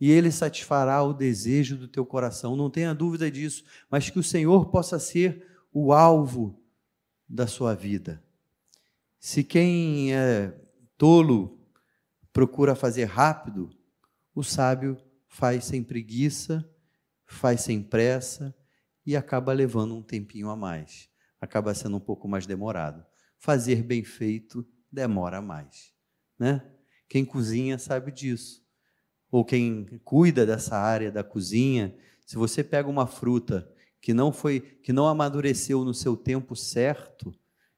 e 0.00 0.10
Ele 0.10 0.32
satisfará 0.32 1.02
o 1.02 1.12
desejo 1.12 1.76
do 1.76 1.86
teu 1.86 2.06
coração. 2.06 2.56
Não 2.56 2.70
tenha 2.70 2.94
dúvida 2.94 3.30
disso, 3.30 3.64
mas 3.90 4.08
que 4.08 4.18
o 4.18 4.22
Senhor 4.22 4.70
possa 4.70 4.98
ser 4.98 5.46
o 5.72 5.92
alvo 5.92 6.58
da 7.28 7.46
sua 7.46 7.74
vida. 7.74 8.22
Se 9.18 9.44
quem 9.44 10.14
é 10.14 10.58
tolo 10.96 11.60
procura 12.32 12.74
fazer 12.74 13.04
rápido, 13.04 13.70
o 14.34 14.42
sábio 14.42 14.96
faz 15.28 15.64
sem 15.64 15.82
preguiça, 15.82 16.68
faz 17.26 17.60
sem 17.60 17.82
pressa 17.82 18.54
e 19.04 19.14
acaba 19.14 19.52
levando 19.52 19.94
um 19.94 20.02
tempinho 20.02 20.48
a 20.48 20.56
mais. 20.56 21.08
Acaba 21.40 21.74
sendo 21.74 21.96
um 21.96 22.00
pouco 22.00 22.26
mais 22.26 22.46
demorado. 22.46 23.04
Fazer 23.40 23.82
bem 23.82 24.04
feito 24.04 24.64
demora 24.92 25.42
mais, 25.42 25.92
né? 26.38 26.62
Quem 27.08 27.24
cozinha 27.24 27.76
sabe 27.76 28.12
disso 28.12 28.60
ou 29.30 29.44
quem 29.44 30.00
cuida 30.04 30.44
dessa 30.44 30.76
área 30.76 31.10
da 31.10 31.22
cozinha, 31.22 31.94
se 32.26 32.36
você 32.36 32.64
pega 32.64 32.88
uma 32.88 33.06
fruta 33.06 33.70
que 34.00 34.12
não 34.12 34.32
foi, 34.32 34.60
que 34.60 34.92
não 34.92 35.06
amadureceu 35.06 35.84
no 35.84 35.94
seu 35.94 36.16
tempo 36.16 36.56
certo, 36.56 37.32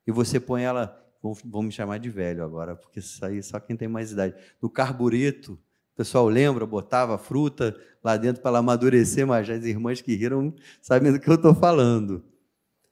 e 0.07 0.13
você 0.13 0.41
põe 0.41 0.63
ela, 0.63 0.99
vamos 1.23 1.67
me 1.67 1.73
chamar 1.73 1.99
de 1.99 2.09
velho 2.09 2.43
agora, 2.43 2.75
porque 2.75 3.01
isso 3.01 3.25
aí 3.25 3.43
só 3.43 3.61
quem 3.61 3.77
tem 3.77 3.89
mais 3.89 4.13
idade, 4.13 4.35
no 4.61 4.71
carbureto, 4.71 5.53
o 5.53 5.97
pessoal 5.97 6.27
lembra, 6.27 6.65
botava 6.65 7.19
fruta 7.19 7.79
lá 8.03 8.17
dentro 8.17 8.41
para 8.41 8.51
ela 8.51 8.59
amadurecer, 8.61 9.27
mas 9.27 9.49
as 9.51 9.65
irmãs 9.65 10.01
que 10.01 10.15
riram 10.15 10.55
sabem 10.81 11.13
do 11.13 11.21
que 11.21 11.29
eu 11.29 11.35
estou 11.35 11.55
falando. 11.55 12.25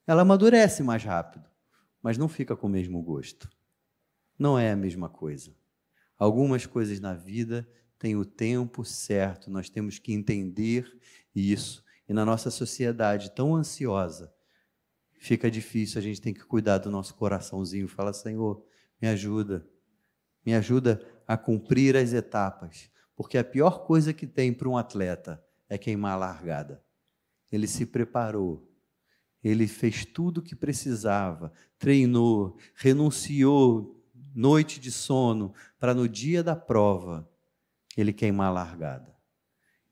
Ela 0.07 0.23
amadurece 0.23 0.83
mais 0.83 1.03
rápido, 1.03 1.49
mas 2.03 2.17
não 2.17 2.29
fica 2.29 2.57
com 2.57 2.67
o 2.67 2.71
mesmo 2.71 3.03
gosto. 3.03 3.49
Não 4.39 4.59
é 4.59 4.71
a 4.71 4.77
mesma 4.77 5.09
coisa. 5.09 5.55
Algumas 6.19 6.67
coisas 6.67 7.01
na 7.01 7.15
vida 7.15 7.69
tem 7.99 8.17
o 8.17 8.25
tempo 8.25 8.85
certo, 8.85 9.51
nós 9.51 9.69
temos 9.69 9.99
que 9.99 10.13
entender 10.13 10.99
isso. 11.35 11.85
E 12.09 12.13
na 12.15 12.25
nossa 12.25 12.51
sociedade 12.51 13.31
tão 13.31 13.55
ansiosa, 13.55 14.33
fica 15.13 15.51
difícil, 15.51 15.99
a 15.99 16.03
gente 16.03 16.21
tem 16.21 16.33
que 16.33 16.45
cuidar 16.45 16.79
do 16.79 16.91
nosso 16.91 17.15
coraçãozinho. 17.15 17.87
Fala, 17.87 18.13
Senhor, 18.13 18.65
me 19.01 19.09
ajuda, 19.09 19.67
me 20.45 20.55
ajuda 20.55 21.07
a 21.27 21.37
cumprir 21.37 21.97
as 21.97 22.13
etapas, 22.13 22.91
porque 23.15 23.37
a 23.37 23.45
pior 23.45 23.87
coisa 23.87 24.13
que 24.13 24.27
tem 24.27 24.53
para 24.53 24.69
um 24.69 24.79
atleta 24.79 25.45
é 25.69 25.77
queimar 25.77 26.15
a 26.15 26.17
largada. 26.17 26.83
Ele 27.53 27.67
se 27.67 27.85
preparou, 27.85 28.70
ele 29.43 29.67
fez 29.67 30.05
tudo 30.05 30.39
o 30.39 30.43
que 30.43 30.55
precisava, 30.55 31.53
treinou, 31.79 32.57
renunciou 32.75 34.01
noite 34.35 34.79
de 34.79 34.91
sono 34.91 35.55
para 35.79 35.95
no 35.95 36.09
dia 36.09 36.43
da 36.43 36.55
prova 36.55 37.29
ele 37.97 38.13
queimar 38.13 38.49
a 38.49 38.53
largada. 38.53 39.17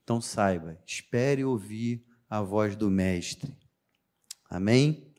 Então 0.04 0.20
saiba, 0.20 0.78
espere 0.86 1.44
ouvir 1.44 2.04
a 2.28 2.40
voz 2.40 2.76
do 2.76 2.90
Mestre. 2.90 3.54
Amém? 4.48 5.12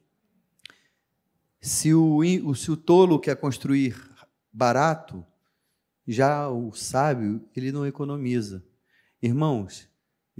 Se 1.61 1.93
o, 1.93 2.21
se 2.55 2.71
o 2.71 2.77
tolo 2.77 3.19
quer 3.19 3.35
construir 3.35 3.95
barato, 4.51 5.25
já 6.07 6.49
o 6.49 6.71
sábio, 6.71 7.47
ele 7.55 7.71
não 7.71 7.85
economiza. 7.85 8.65
Irmãos, 9.21 9.87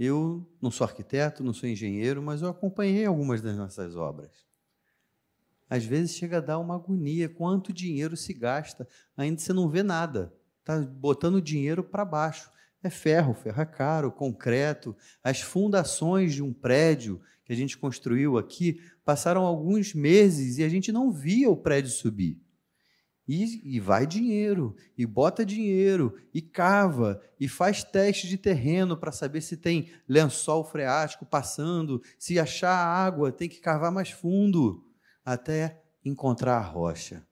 eu 0.02 0.44
não 0.60 0.70
sou 0.70 0.84
arquiteto, 0.84 1.44
não 1.44 1.52
sou 1.52 1.68
engenheiro, 1.68 2.22
mas 2.22 2.42
eu 2.42 2.48
acompanhei 2.48 3.04
algumas 3.04 3.40
das 3.40 3.56
nossas 3.56 3.94
obras. 3.94 4.44
Às 5.68 5.84
vezes 5.84 6.16
chega 6.16 6.38
a 6.38 6.40
dar 6.40 6.58
uma 6.58 6.74
agonia, 6.74 7.28
quanto 7.28 7.72
dinheiro 7.72 8.16
se 8.16 8.32
gasta, 8.34 8.88
ainda 9.16 9.40
você 9.40 9.52
não 9.52 9.68
vê 9.68 9.82
nada 9.82 10.32
está 10.60 10.78
botando 10.78 11.42
dinheiro 11.42 11.82
para 11.82 12.04
baixo. 12.04 12.50
É 12.82 12.88
ferro, 12.88 13.34
ferro 13.34 13.60
é 13.60 13.66
caro, 13.66 14.10
concreto. 14.10 14.96
As 15.22 15.40
fundações 15.40 16.32
de 16.32 16.42
um 16.42 16.52
prédio 16.52 17.20
que 17.44 17.52
a 17.52 17.56
gente 17.56 17.76
construiu 17.76 18.38
aqui 18.38 18.80
passaram 19.04 19.42
alguns 19.42 19.92
meses 19.92 20.58
e 20.58 20.64
a 20.64 20.68
gente 20.68 20.90
não 20.90 21.10
via 21.10 21.50
o 21.50 21.56
prédio 21.56 21.90
subir. 21.90 22.40
E, 23.32 23.76
e, 23.76 23.78
vai 23.78 24.08
dinheiro, 24.08 24.74
e 24.98 25.06
bota 25.06 25.46
dinheiro, 25.46 26.20
e 26.34 26.42
cava, 26.42 27.22
e 27.38 27.46
faz 27.46 27.84
teste 27.84 28.26
de 28.26 28.36
terreno 28.36 28.96
para 28.96 29.12
saber 29.12 29.40
se 29.40 29.56
tem 29.56 29.88
lençol 30.08 30.64
freático 30.64 31.24
passando, 31.24 32.02
se 32.18 32.40
achar 32.40 32.74
água, 32.74 33.30
tem 33.30 33.48
que 33.48 33.60
cavar 33.60 33.92
mais 33.92 34.10
fundo, 34.10 34.84
até 35.24 35.80
encontrar 36.04 36.56
a 36.56 36.60
rocha. 36.60 37.24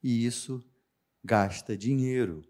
E 0.00 0.24
isso 0.24 0.64
gasta 1.24 1.76
dinheiro. 1.76 2.44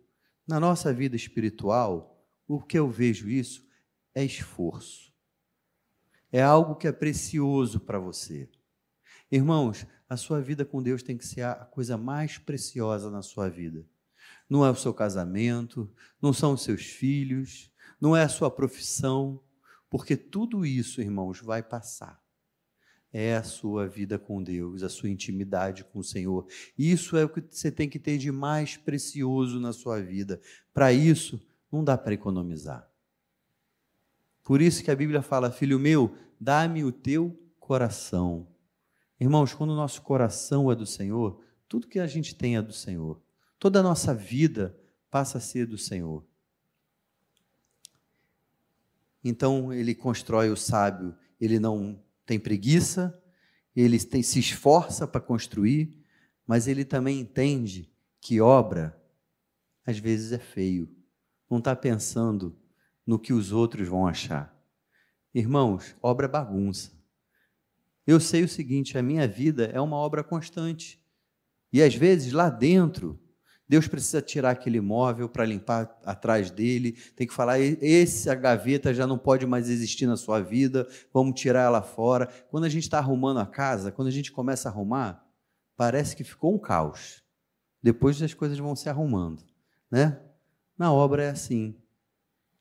Na 0.47 0.61
nossa 0.61 0.93
vida 0.93 1.17
espiritual, 1.17 2.23
o 2.47 2.61
que 2.61 2.79
eu 2.79 2.91
vejo 2.91 3.27
isso 3.27 3.67
é 4.15 4.23
esforço. 4.23 5.11
É 6.31 6.43
algo 6.43 6.75
que 6.75 6.87
é 6.87 6.93
precioso 6.93 7.81
para 7.81 7.99
você. 7.99 8.51
Irmãos, 9.31 9.87
a 10.13 10.17
sua 10.17 10.43
vida 10.43 10.63
com 10.63 10.83
Deus 10.83 11.03
tem 11.03 11.17
que 11.17 11.27
ser 11.27 11.41
a 11.41 11.55
coisa 11.55 11.97
mais 11.97 12.37
preciosa 12.37 13.11
na 13.11 13.23
sua 13.23 13.49
vida. 13.49 13.83
Não 14.49 14.65
é 14.65 14.71
o 14.71 14.75
seu 14.75 14.93
casamento, 14.93 15.91
não 16.21 16.35
são 16.35 16.53
os 16.53 16.63
seus 16.63 16.83
filhos, 16.83 17.73
não 17.99 18.15
é 18.15 18.23
a 18.23 18.29
sua 18.29 18.51
profissão, 18.51 19.43
porque 19.89 20.15
tudo 20.15 20.67
isso, 20.67 21.01
irmãos, 21.01 21.41
vai 21.41 21.63
passar 21.63 22.23
é 23.15 23.37
a 23.37 23.43
sua 23.43 23.87
vida 23.87 24.19
com 24.19 24.43
Deus, 24.43 24.83
a 24.83 24.89
sua 24.89 25.11
intimidade 25.11 25.85
com 25.85 25.99
o 25.99 26.05
Senhor. 26.05 26.47
Isso 26.79 27.15
é 27.15 27.25
o 27.25 27.29
que 27.29 27.43
você 27.43 27.71
tem 27.71 27.87
que 27.87 27.99
ter 27.99 28.17
de 28.17 28.33
mais 28.33 28.79
precioso 28.79 29.61
na 29.61 29.73
sua 29.73 30.01
vida. 30.01 30.41
Para 30.73 30.95
isso, 30.95 31.39
não 31.71 31.85
dá 31.85 31.99
para 31.99 32.15
economizar. 32.15 32.91
Por 34.43 34.63
isso 34.63 34.83
que 34.83 34.91
a 34.91 34.97
Bíblia 34.97 35.21
fala, 35.21 35.53
filho 35.53 35.79
meu, 35.79 36.17
dá-me 36.41 36.85
o 36.85 36.91
teu 36.91 37.39
coração. 37.61 38.52
Irmãos, 39.23 39.55
quando 39.55 39.71
o 39.71 39.77
nosso 39.77 40.03
coração 40.03 40.69
é 40.69 40.75
do 40.75 40.85
Senhor, 40.85 41.41
tudo 41.69 41.87
que 41.87 42.01
a 42.01 42.09
gente 42.09 42.35
tem 42.35 42.57
é 42.57 42.61
do 42.61 42.73
Senhor. 42.73 43.23
Toda 43.57 43.79
a 43.79 43.83
nossa 43.83 44.13
vida 44.13 44.77
passa 45.09 45.39
a 45.39 45.41
ser 45.41 45.65
do 45.65 45.79
Senhor. 45.79 46.27
Então 49.23 49.73
ele 49.73 49.95
constrói 49.95 50.51
o 50.51 50.57
sábio, 50.57 51.15
ele 51.41 51.61
não 51.61 52.03
tem 52.27 52.37
preguiça, 52.37 53.17
ele 53.77 53.97
tem, 54.01 54.25
se 54.25 54.41
esforça 54.41 55.07
para 55.07 55.21
construir, 55.21 56.05
mas 56.45 56.67
ele 56.67 56.85
também 56.85 57.21
entende 57.21 57.89
que 58.21 58.41
obra 58.41 59.01
às 59.87 60.01
vezes 60.01 60.33
é 60.33 60.39
feio. 60.39 60.93
Não 61.49 61.59
está 61.59 61.77
pensando 61.77 62.59
no 63.07 63.21
que 63.21 63.33
os 63.33 63.53
outros 63.53 63.87
vão 63.87 64.05
achar. 64.05 64.53
Irmãos, 65.33 65.95
obra 66.03 66.27
é 66.27 66.29
bagunça. 66.29 67.01
Eu 68.07 68.21
sei 68.21 68.43
o 68.43 68.49
seguinte: 68.49 68.99
a 68.99 69.03
minha 69.03 69.27
vida 69.27 69.67
é 69.67 69.81
uma 69.81 69.97
obra 69.97 70.23
constante. 70.25 71.01
E 71.73 71.83
às 71.83 71.95
vezes 71.95 72.33
lá 72.33 72.51
dentro, 72.51 73.19
Deus 73.69 73.89
precisa 73.89 74.21
tirar 74.21 74.51
aquele 74.51 74.81
móvel 74.81 75.29
para 75.29 75.47
limpar 75.47 75.99
atrás 76.05 76.51
dele, 76.51 76.93
tem 77.17 77.27
que 77.27 77.33
falar: 77.33 77.59
essa 77.61 78.35
gaveta 78.35 78.93
já 78.93 79.07
não 79.07 79.17
pode 79.17 79.47
mais 79.47 79.71
existir 79.71 80.07
na 80.07 80.17
sua 80.17 80.41
vida, 80.41 80.87
vamos 81.13 81.41
tirar 81.41 81.63
ela 81.63 81.81
fora. 81.81 82.27
Quando 82.51 82.65
a 82.65 82.69
gente 82.69 82.83
está 82.83 82.99
arrumando 82.99 83.41
a 83.41 83.47
casa, 83.47 83.91
quando 83.91 84.09
a 84.09 84.13
gente 84.13 84.31
começa 84.31 84.69
a 84.69 84.73
arrumar, 84.73 85.27
parece 85.77 86.15
que 86.15 86.25
ficou 86.25 86.55
um 86.55 86.59
caos. 86.59 87.23
Depois 87.83 88.21
as 88.21 88.35
coisas 88.35 88.59
vão 88.59 88.77
se 88.77 88.89
arrumando, 88.89 89.43
né? 89.91 90.21
Na 90.77 90.93
obra 90.93 91.25
é 91.25 91.31
assim. 91.31 91.75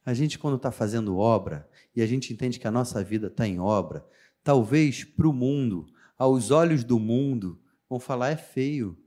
A 0.05 0.13
gente, 0.13 0.39
quando 0.39 0.55
está 0.55 0.71
fazendo 0.71 1.17
obra, 1.17 1.69
e 1.95 2.01
a 2.01 2.07
gente 2.07 2.33
entende 2.33 2.59
que 2.59 2.67
a 2.67 2.71
nossa 2.71 3.03
vida 3.03 3.27
está 3.27 3.45
em 3.45 3.59
obra, 3.59 4.05
talvez 4.43 5.03
para 5.03 5.27
o 5.27 5.33
mundo, 5.33 5.87
aos 6.17 6.51
olhos 6.51 6.83
do 6.83 6.99
mundo, 6.99 7.59
vão 7.89 7.99
falar: 7.99 8.29
é 8.29 8.37
feio, 8.37 8.97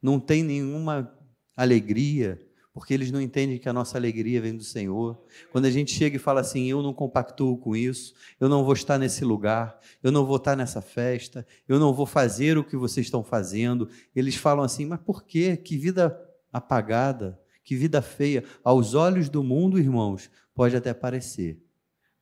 não 0.00 0.20
tem 0.20 0.42
nenhuma 0.42 1.12
alegria, 1.56 2.40
porque 2.72 2.94
eles 2.94 3.10
não 3.10 3.20
entendem 3.20 3.58
que 3.58 3.68
a 3.68 3.72
nossa 3.72 3.98
alegria 3.98 4.40
vem 4.40 4.56
do 4.56 4.62
Senhor. 4.62 5.20
Quando 5.50 5.64
a 5.64 5.70
gente 5.70 5.92
chega 5.92 6.16
e 6.16 6.20
fala 6.20 6.40
assim: 6.40 6.66
eu 6.66 6.82
não 6.82 6.94
compactuo 6.94 7.58
com 7.58 7.74
isso, 7.74 8.14
eu 8.38 8.48
não 8.48 8.64
vou 8.64 8.74
estar 8.74 8.98
nesse 8.98 9.24
lugar, 9.24 9.78
eu 10.02 10.12
não 10.12 10.24
vou 10.24 10.36
estar 10.36 10.56
nessa 10.56 10.80
festa, 10.80 11.46
eu 11.66 11.78
não 11.78 11.92
vou 11.92 12.06
fazer 12.06 12.56
o 12.56 12.64
que 12.64 12.76
vocês 12.76 13.06
estão 13.06 13.24
fazendo, 13.24 13.88
eles 14.14 14.36
falam 14.36 14.64
assim: 14.64 14.86
mas 14.86 15.00
por 15.00 15.24
quê? 15.24 15.56
Que 15.56 15.76
vida 15.76 16.18
apagada, 16.52 17.38
que 17.64 17.74
vida 17.74 18.00
feia. 18.00 18.44
Aos 18.62 18.94
olhos 18.94 19.28
do 19.28 19.42
mundo, 19.42 19.78
irmãos, 19.78 20.30
pode 20.54 20.76
até 20.76 20.94
parecer, 20.94 21.60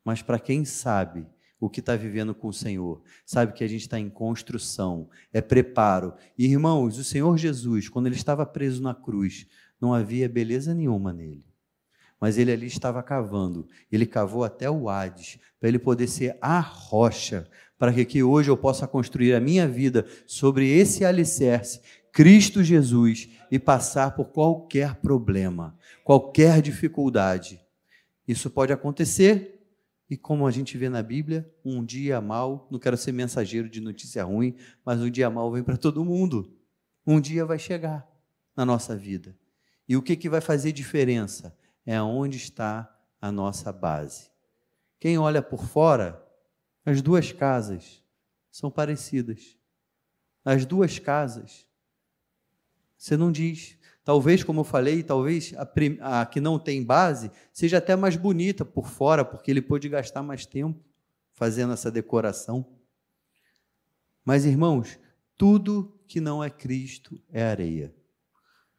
mas 0.05 0.23
para 0.23 0.39
quem 0.39 0.65
sabe 0.65 1.27
o 1.59 1.71
que 1.71 1.81
está 1.81 1.97
vivendo 1.97 2.35
com 2.35 2.49
o 2.49 2.53
Senhor, 2.53 3.03
sabe 3.25 3.53
que 3.53 3.65
a 3.65 3.67
gente 3.67 3.83
está 3.83 3.99
em 3.99 4.11
construção, 4.11 5.09
é 5.33 5.41
preparo. 5.41 6.15
E, 6.37 6.47
irmãos, 6.47 6.99
o 6.99 7.05
Senhor 7.05 7.37
Jesus, 7.39 7.89
quando 7.89 8.07
ele 8.07 8.17
estava 8.17 8.45
preso 8.45 8.83
na 8.83 8.95
cruz, 8.95 9.47
não 9.81 9.95
havia 9.95 10.29
beleza 10.29 10.75
nenhuma 10.75 11.13
nele. 11.13 11.45
Mas 12.21 12.39
ele 12.39 12.53
ali 12.53 12.67
estava 12.67 13.03
cavando, 13.03 13.67
ele 13.91 14.07
cavou 14.07 14.45
até 14.45 14.71
o 14.71 14.89
Hades, 14.89 15.39
para 15.59 15.69
ele 15.69 15.79
poder 15.79 16.09
ser 16.09 16.37
a 16.41 16.61
rocha, 16.61 17.49
para 17.79 17.93
que, 17.93 18.05
que 18.05 18.23
hoje 18.23 18.51
eu 18.51 18.57
possa 18.57 18.87
construir 18.87 19.35
a 19.35 19.41
minha 19.41 19.69
vida 19.69 20.07
sobre 20.27 20.69
esse 20.69 21.05
alicerce, 21.05 21.81
Cristo 22.13 22.65
Jesus, 22.65 23.29
e 23.51 23.59
passar 23.59 24.13
por 24.13 24.27
qualquer 24.27 24.97
problema, 24.97 25.77
qualquer 26.03 26.63
dificuldade. 26.63 27.61
Isso 28.27 28.49
pode 28.51 28.73
acontecer 28.73 29.56
e 30.09 30.17
como 30.17 30.47
a 30.47 30.51
gente 30.51 30.79
vê 30.79 30.89
na 30.89 31.03
Bíblia, 31.03 31.53
um 31.65 31.85
dia 31.85 32.21
mal, 32.21 32.69
não 32.71 32.79
quero 32.79 32.97
ser 32.97 33.13
mensageiro 33.13 33.69
de 33.69 33.81
notícia 33.81 34.23
ruim, 34.23 34.55
mas 34.85 35.01
um 35.01 35.11
dia 35.11 35.29
mal 35.29 35.51
vem 35.51 35.65
para 35.65 35.77
todo 35.77 36.05
mundo. 36.05 36.57
Um 37.05 37.21
dia 37.21 37.45
vai 37.45 37.59
chegar 37.59 38.09
na 38.57 38.65
nossa 38.65 38.97
vida. 38.97 39.37
E 39.89 39.97
o 39.97 40.03
que, 40.03 40.17
que 40.17 40.29
vai 40.29 40.41
fazer 40.41 40.73
diferença? 40.73 41.57
É 41.85 42.01
onde 42.01 42.37
está 42.37 42.93
a 43.21 43.33
nossa 43.33 43.73
base. 43.73 44.31
Quem 45.01 45.19
olha 45.19 45.43
por 45.43 45.65
fora, 45.65 46.25
as 46.85 47.03
duas 47.03 47.33
casas 47.33 48.03
são 48.51 48.71
parecidas. 48.71 49.57
As 50.45 50.65
duas 50.65 50.99
casas, 51.01 51.67
você 52.97 53.17
não 53.17 53.33
diz, 53.33 53.77
Talvez, 54.07 54.45
como 54.45 54.61
eu 54.61 54.65
falei, 54.65 55.03
talvez 55.03 55.53
a, 55.57 56.21
a, 56.21 56.27
que 56.27 56.41
não 56.41 56.61
tem 56.61 56.85
base 56.85 57.29
seja 57.53 57.79
até 57.79 57.97
mais 57.97 58.15
bonita 58.15 58.65
por 58.65 58.87
fora, 58.87 59.25
porque 59.25 59.51
ele 59.51 59.61
pôde 59.61 59.89
gastar 59.89 60.23
mais 60.23 60.47
tempo 60.47 60.81
fazendo 61.33 61.73
essa 61.73 61.91
decoração. 61.91 62.65
Mas, 64.25 64.45
irmãos, 64.45 64.97
tudo 65.37 65.93
que 66.07 66.21
não 66.21 66.43
é 66.43 66.49
Cristo 66.49 67.21
é 67.33 67.43
areia. 67.43 67.93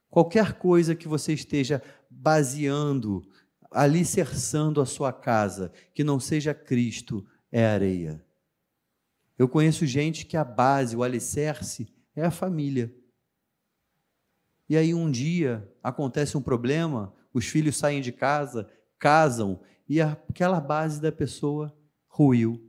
Qualquer 0.10 0.54
coisa 0.54 0.96
que 0.96 1.10
você 1.10 1.34
esteja 1.34 1.84
baseando, 2.10 3.22
alicerçando 3.70 4.80
a 4.80 4.86
sua 4.86 5.12
casa, 5.12 5.74
que 5.94 6.06
não 6.06 6.22
seja 6.22 6.54
Cristo, 6.54 7.28
é 7.52 7.66
areia. 7.66 8.24
Eu 9.38 9.50
conheço 9.50 9.86
gente 9.86 10.26
que 10.26 10.38
a 10.38 10.44
base, 10.46 10.96
o 10.96 11.04
alicerce, 11.04 11.86
é 12.16 12.24
a 12.24 12.32
família. 12.32 12.96
E 14.70 14.76
aí 14.76 14.94
um 14.94 15.10
dia 15.10 15.72
acontece 15.82 16.38
um 16.38 16.42
problema, 16.42 17.14
os 17.34 17.46
filhos 17.46 17.78
saem 17.78 18.02
de 18.02 18.12
casa, 18.12 18.70
casam 19.00 19.62
e 19.88 20.02
aquela 20.02 20.60
base 20.60 21.02
da 21.02 21.12
pessoa 21.12 21.76
ruiu. 22.08 22.64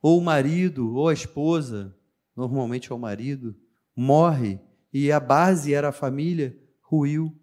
Ou 0.00 0.18
o 0.18 0.24
marido 0.24 0.94
ou 0.94 1.08
a 1.08 1.12
esposa, 1.12 1.94
normalmente 2.34 2.92
é 2.92 2.94
o 2.94 2.98
marido, 2.98 3.54
morre 3.94 4.60
e 4.92 5.10
a 5.12 5.20
base 5.20 5.74
era 5.74 5.88
a 5.88 5.92
família, 5.92 6.58
ruiu. 6.80 7.36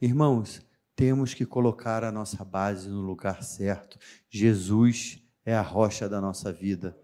Irmãos, 0.00 0.60
temos 0.94 1.32
que 1.32 1.46
colocar 1.46 2.04
a 2.04 2.12
nossa 2.12 2.44
base 2.44 2.88
no 2.90 3.00
lugar 3.00 3.42
certo. 3.42 3.98
Jesus 4.28 5.22
é 5.44 5.54
a 5.54 5.62
rocha 5.62 6.08
da 6.08 6.20
nossa 6.20 6.52
vida. 6.52 6.98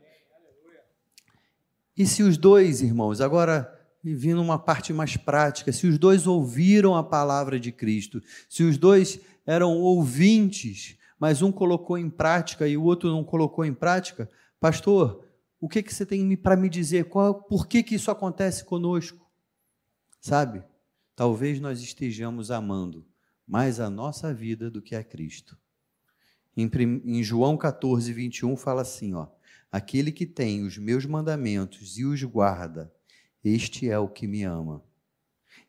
E 1.97 2.07
se 2.07 2.23
os 2.23 2.37
dois, 2.37 2.83
irmãos, 2.83 3.21
agora 3.21 3.73
vindo 4.03 4.41
uma 4.41 4.59
parte 4.59 4.93
mais 4.93 5.17
prática, 5.17 5.73
se 5.73 5.87
os 5.87 5.99
dois 5.99 6.27
ouviram 6.27 6.95
a 6.95 7.03
palavra 7.03 7.59
de 7.59 7.73
Cristo, 7.73 8.23
se 8.49 8.63
os 8.63 8.79
dois 8.79 9.19
eram 9.45 9.79
ouvintes, 9.79 10.97
mas 11.19 11.43
um 11.43 11.51
colocou 11.51 11.97
em 11.99 12.11
prática 12.11 12.69
e 12.69 12.77
o 12.77 12.85
outro 12.85 13.09
não 13.11 13.25
colocou 13.25 13.65
em 13.65 13.75
prática, 13.75 14.31
pastor, 14.61 15.25
o 15.61 15.69
que, 15.69 15.83
que 15.83 15.93
você 15.93 16.05
tem 16.05 16.37
para 16.37 16.57
me 16.57 16.69
dizer? 16.69 17.07
Qual, 17.07 17.43
por 17.43 17.67
que, 17.67 17.83
que 17.83 17.95
isso 17.95 18.11
acontece 18.11 18.65
conosco? 18.65 19.27
Sabe? 20.21 20.63
Talvez 21.15 21.59
nós 21.61 21.81
estejamos 21.81 22.51
amando 22.51 23.07
mais 23.47 23.81
a 23.81 23.89
nossa 23.89 24.35
vida 24.35 24.71
do 24.71 24.83
que 24.83 24.95
a 24.95 25.03
Cristo. 25.03 25.57
Em, 26.57 26.71
em 27.05 27.23
João 27.23 27.57
14, 27.57 28.13
21 28.13 28.57
fala 28.57 28.83
assim, 28.83 29.15
ó. 29.15 29.29
Aquele 29.71 30.13
que 30.13 30.27
tem 30.27 30.63
os 30.63 30.79
meus 30.79 31.05
mandamentos 31.05 31.99
e 31.99 32.05
os 32.05 32.23
guarda, 32.23 32.93
este 33.45 33.91
é 33.91 33.99
o 33.99 34.09
que 34.09 34.27
me 34.27 34.43
ama. 34.43 34.83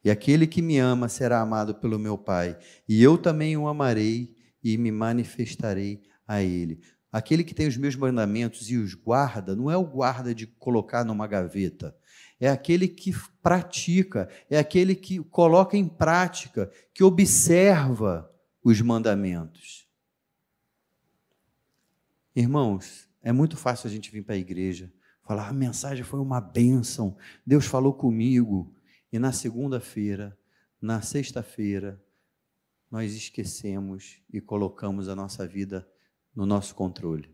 E 0.03 0.09
aquele 0.09 0.47
que 0.47 0.61
me 0.61 0.77
ama 0.77 1.09
será 1.09 1.41
amado 1.41 1.75
pelo 1.75 1.99
meu 1.99 2.17
Pai, 2.17 2.57
e 2.87 3.01
eu 3.01 3.17
também 3.17 3.57
o 3.57 3.67
amarei 3.67 4.35
e 4.63 4.77
me 4.77 4.91
manifestarei 4.91 6.01
a 6.27 6.41
ele. 6.41 6.81
Aquele 7.11 7.43
que 7.43 7.53
tem 7.53 7.67
os 7.67 7.77
meus 7.77 7.95
mandamentos 7.95 8.69
e 8.69 8.77
os 8.77 8.93
guarda, 8.93 9.55
não 9.55 9.71
é 9.71 9.77
o 9.77 9.85
guarda 9.85 10.35
de 10.35 10.45
colocar 10.45 11.03
numa 11.03 11.25
gaveta, 11.25 11.95
é 12.39 12.49
aquele 12.49 12.87
que 12.87 13.11
pratica, 13.41 14.29
é 14.49 14.59
aquele 14.59 14.95
que 14.95 15.19
coloca 15.19 15.75
em 15.75 15.87
prática, 15.87 16.71
que 16.93 17.03
observa 17.03 18.29
os 18.63 18.79
mandamentos. 18.81 19.87
Irmãos, 22.35 23.06
é 23.27 23.31
muito 23.33 23.57
fácil 23.57 23.89
a 23.89 23.91
gente 23.91 24.09
vir 24.09 24.23
para 24.23 24.35
a 24.35 24.37
igreja, 24.37 24.89
falar: 25.21 25.49
a 25.49 25.53
mensagem 25.53 26.01
foi 26.01 26.17
uma 26.17 26.39
bênção, 26.39 27.17
Deus 27.45 27.65
falou 27.65 27.93
comigo. 27.93 28.73
E 29.11 29.19
na 29.19 29.33
segunda-feira, 29.33 30.37
na 30.81 31.01
sexta-feira, 31.01 32.01
nós 32.89 33.13
esquecemos 33.13 34.21
e 34.31 34.39
colocamos 34.39 35.09
a 35.09 35.15
nossa 35.15 35.45
vida 35.45 35.85
no 36.33 36.45
nosso 36.45 36.73
controle. 36.73 37.29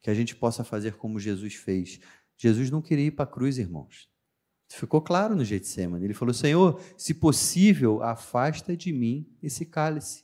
Que 0.00 0.08
a 0.08 0.14
gente 0.14 0.36
possa 0.36 0.62
fazer 0.62 0.94
como 0.94 1.18
Jesus 1.18 1.56
fez. 1.56 1.98
Jesus 2.36 2.70
não 2.70 2.80
queria 2.80 3.06
ir 3.06 3.10
para 3.10 3.24
a 3.24 3.32
cruz, 3.32 3.58
irmãos. 3.58 4.08
Ficou 4.68 5.02
claro 5.02 5.34
no 5.34 5.44
Getsemane. 5.44 6.04
Ele 6.04 6.14
falou: 6.14 6.32
Senhor, 6.32 6.80
se 6.96 7.12
possível, 7.12 8.04
afasta 8.04 8.76
de 8.76 8.92
mim 8.92 9.28
esse 9.42 9.66
cálice. 9.66 10.22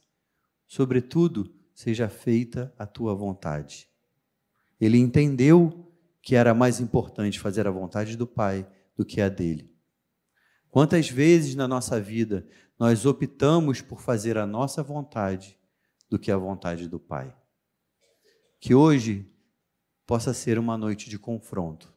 Sobretudo, 0.69 1.53
seja 1.75 2.09
feita 2.09 2.73
a 2.79 2.87
tua 2.87 3.13
vontade. 3.13 3.93
Ele 4.81 4.99
entendeu 4.99 5.93
que 6.23 6.35
era 6.35 6.55
mais 6.55 6.81
importante 6.81 7.39
fazer 7.39 7.67
a 7.67 7.71
vontade 7.71 8.17
do 8.17 8.27
Pai 8.27 8.67
do 8.97 9.05
que 9.05 9.21
a 9.21 9.29
dele. 9.29 9.73
Quantas 10.71 11.09
vezes 11.09 11.55
na 11.55 11.69
nossa 11.69 12.01
vida 12.01 12.47
nós 12.79 13.07
optamos 13.07 13.81
por 13.81 14.01
fazer 14.01 14.37
a 14.37 14.47
nossa 14.47 14.83
vontade 14.83 15.59
do 16.11 16.19
que 16.19 16.33
a 16.33 16.37
vontade 16.37 16.89
do 16.89 16.99
Pai? 16.99 17.35
Que 18.59 18.75
hoje 18.75 19.31
possa 20.07 20.35
ser 20.35 20.59
uma 20.59 20.77
noite 20.77 21.09
de 21.09 21.19
confronto, 21.19 21.93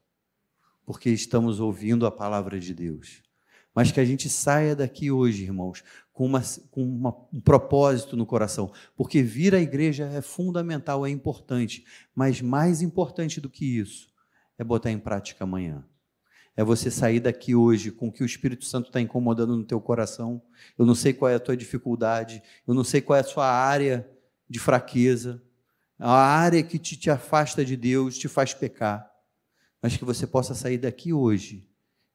porque 0.86 1.10
estamos 1.10 1.60
ouvindo 1.60 2.06
a 2.06 2.12
palavra 2.12 2.60
de 2.60 2.74
Deus. 2.74 3.24
Mas 3.78 3.92
que 3.92 4.00
a 4.00 4.06
gente 4.06 4.28
saia 4.28 4.76
daqui 4.76 5.12
hoje, 5.12 5.44
irmãos, 5.44 5.84
com, 6.12 6.26
uma, 6.26 6.42
com 6.72 6.84
uma, 6.84 7.16
um 7.32 7.40
propósito 7.40 8.18
no 8.18 8.26
coração, 8.26 8.74
porque 8.96 9.22
vir 9.22 9.54
à 9.54 9.62
igreja 9.62 10.06
é 10.06 10.20
fundamental, 10.20 11.06
é 11.06 11.12
importante, 11.12 11.86
mas 12.16 12.42
mais 12.42 12.82
importante 12.82 13.40
do 13.40 13.52
que 13.52 13.78
isso 13.78 14.08
é 14.58 14.64
botar 14.64 14.90
em 14.90 14.98
prática 14.98 15.44
amanhã. 15.44 15.86
É 16.56 16.64
você 16.64 16.90
sair 16.90 17.20
daqui 17.20 17.54
hoje 17.54 17.92
com 17.92 18.08
o 18.08 18.12
que 18.12 18.24
o 18.24 18.26
Espírito 18.26 18.66
Santo 18.66 18.88
está 18.88 19.00
incomodando 19.00 19.56
no 19.56 19.64
teu 19.64 19.80
coração. 19.80 20.42
Eu 20.76 20.84
não 20.84 20.96
sei 20.96 21.14
qual 21.14 21.30
é 21.30 21.36
a 21.36 21.40
tua 21.40 21.56
dificuldade, 21.56 22.42
eu 22.68 22.74
não 22.74 22.84
sei 22.84 23.00
qual 23.00 23.16
é 23.16 23.20
a 23.20 23.24
sua 23.24 23.46
área 23.46 24.10
de 24.50 24.58
fraqueza, 24.58 25.40
a 26.00 26.12
área 26.12 26.64
que 26.64 26.80
te, 26.80 26.98
te 26.98 27.12
afasta 27.12 27.64
de 27.64 27.78
Deus, 27.78 28.18
te 28.18 28.28
faz 28.28 28.56
pecar. 28.56 29.08
Mas 29.80 29.96
que 29.96 30.04
você 30.04 30.26
possa 30.26 30.56
sair 30.56 30.80
daqui 30.80 31.14
hoje 31.14 31.67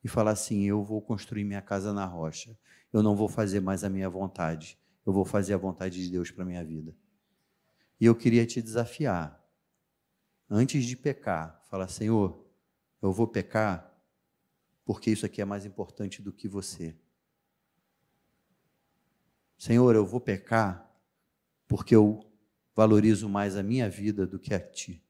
e 0.03 0.09
falar 0.09 0.33
assim: 0.33 0.63
eu 0.63 0.83
vou 0.83 1.01
construir 1.01 1.45
minha 1.45 1.63
casa 1.63 1.93
na 1.93 2.05
rocha. 2.05 2.57
Eu 2.93 3.03
não 3.03 3.17
vou 3.17 3.29
fazer 3.29 3.61
mais 3.61 3.85
a 3.85 3.89
minha 3.89 4.09
vontade. 4.09 4.79
Eu 5.05 5.13
vou 5.13 5.25
fazer 5.25 5.55
a 5.55 5.57
vontade 5.57 6.03
de 6.03 6.11
Deus 6.11 6.31
para 6.31 6.43
a 6.43 6.47
minha 6.47 6.65
vida. 6.65 6.95
E 8.01 8.07
eu 8.07 8.15
queria 8.15 8.45
te 8.45 8.61
desafiar, 8.61 9.43
antes 10.49 10.85
de 10.85 10.97
pecar, 10.97 11.63
falar: 11.69 11.89
Senhor, 11.89 12.45
eu 13.01 13.13
vou 13.13 13.27
pecar 13.27 13.93
porque 14.85 15.11
isso 15.11 15.25
aqui 15.25 15.41
é 15.41 15.45
mais 15.45 15.65
importante 15.65 16.21
do 16.21 16.33
que 16.33 16.49
você. 16.49 16.97
Senhor, 19.57 19.95
eu 19.95 20.05
vou 20.05 20.21
pecar 20.21 20.91
porque 21.69 21.95
eu 21.95 22.29
valorizo 22.75 23.29
mais 23.29 23.57
a 23.57 23.63
minha 23.63 23.89
vida 23.89 24.27
do 24.27 24.39
que 24.39 24.53
a 24.53 24.61
ti. 24.61 25.03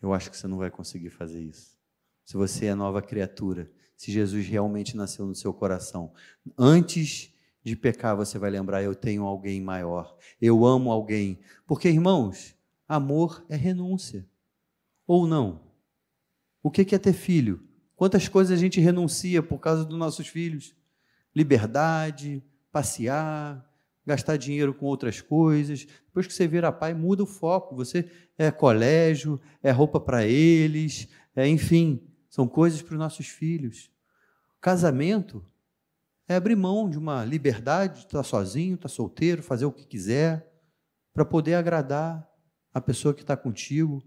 Eu 0.00 0.12
acho 0.12 0.30
que 0.30 0.36
você 0.36 0.46
não 0.46 0.58
vai 0.58 0.70
conseguir 0.70 1.10
fazer 1.10 1.42
isso. 1.42 1.78
Se 2.24 2.36
você 2.36 2.66
é 2.66 2.74
nova 2.74 3.02
criatura, 3.02 3.70
se 3.96 4.10
Jesus 4.10 4.46
realmente 4.46 4.96
nasceu 4.96 5.26
no 5.26 5.34
seu 5.34 5.52
coração, 5.52 6.12
antes 6.58 7.32
de 7.62 7.76
pecar, 7.76 8.16
você 8.16 8.38
vai 8.38 8.50
lembrar: 8.50 8.82
eu 8.82 8.94
tenho 8.94 9.24
alguém 9.24 9.60
maior, 9.60 10.16
eu 10.40 10.64
amo 10.64 10.90
alguém. 10.90 11.38
Porque, 11.66 11.88
irmãos, 11.88 12.56
amor 12.88 13.44
é 13.48 13.56
renúncia. 13.56 14.26
Ou 15.06 15.26
não? 15.26 15.60
O 16.62 16.70
que 16.70 16.94
é 16.94 16.98
ter 16.98 17.12
filho? 17.12 17.62
Quantas 17.94 18.28
coisas 18.28 18.56
a 18.56 18.60
gente 18.60 18.80
renuncia 18.80 19.42
por 19.42 19.58
causa 19.58 19.84
dos 19.84 19.98
nossos 19.98 20.26
filhos? 20.26 20.74
Liberdade, 21.34 22.42
passear, 22.72 23.64
gastar 24.04 24.36
dinheiro 24.36 24.74
com 24.74 24.86
outras 24.86 25.20
coisas. 25.20 25.86
Depois 26.06 26.26
que 26.26 26.32
você 26.32 26.46
vira 26.46 26.72
pai, 26.72 26.94
muda 26.94 27.22
o 27.22 27.26
foco. 27.26 27.76
Você 27.76 28.10
é 28.36 28.50
colégio, 28.50 29.40
é 29.62 29.70
roupa 29.70 30.00
para 30.00 30.26
eles, 30.26 31.08
é, 31.36 31.46
enfim, 31.46 32.00
são 32.34 32.48
coisas 32.48 32.82
para 32.82 32.94
os 32.94 32.98
nossos 32.98 33.28
filhos. 33.28 33.92
Casamento 34.60 35.46
é 36.26 36.34
abrir 36.34 36.56
mão 36.56 36.90
de 36.90 36.98
uma 36.98 37.24
liberdade, 37.24 37.98
estar 37.98 38.18
tá 38.18 38.24
sozinho, 38.24 38.74
estar 38.74 38.88
tá 38.88 38.92
solteiro, 38.92 39.40
fazer 39.40 39.66
o 39.66 39.70
que 39.70 39.86
quiser, 39.86 40.52
para 41.12 41.24
poder 41.24 41.54
agradar 41.54 42.28
a 42.72 42.80
pessoa 42.80 43.14
que 43.14 43.20
está 43.20 43.36
contigo. 43.36 44.02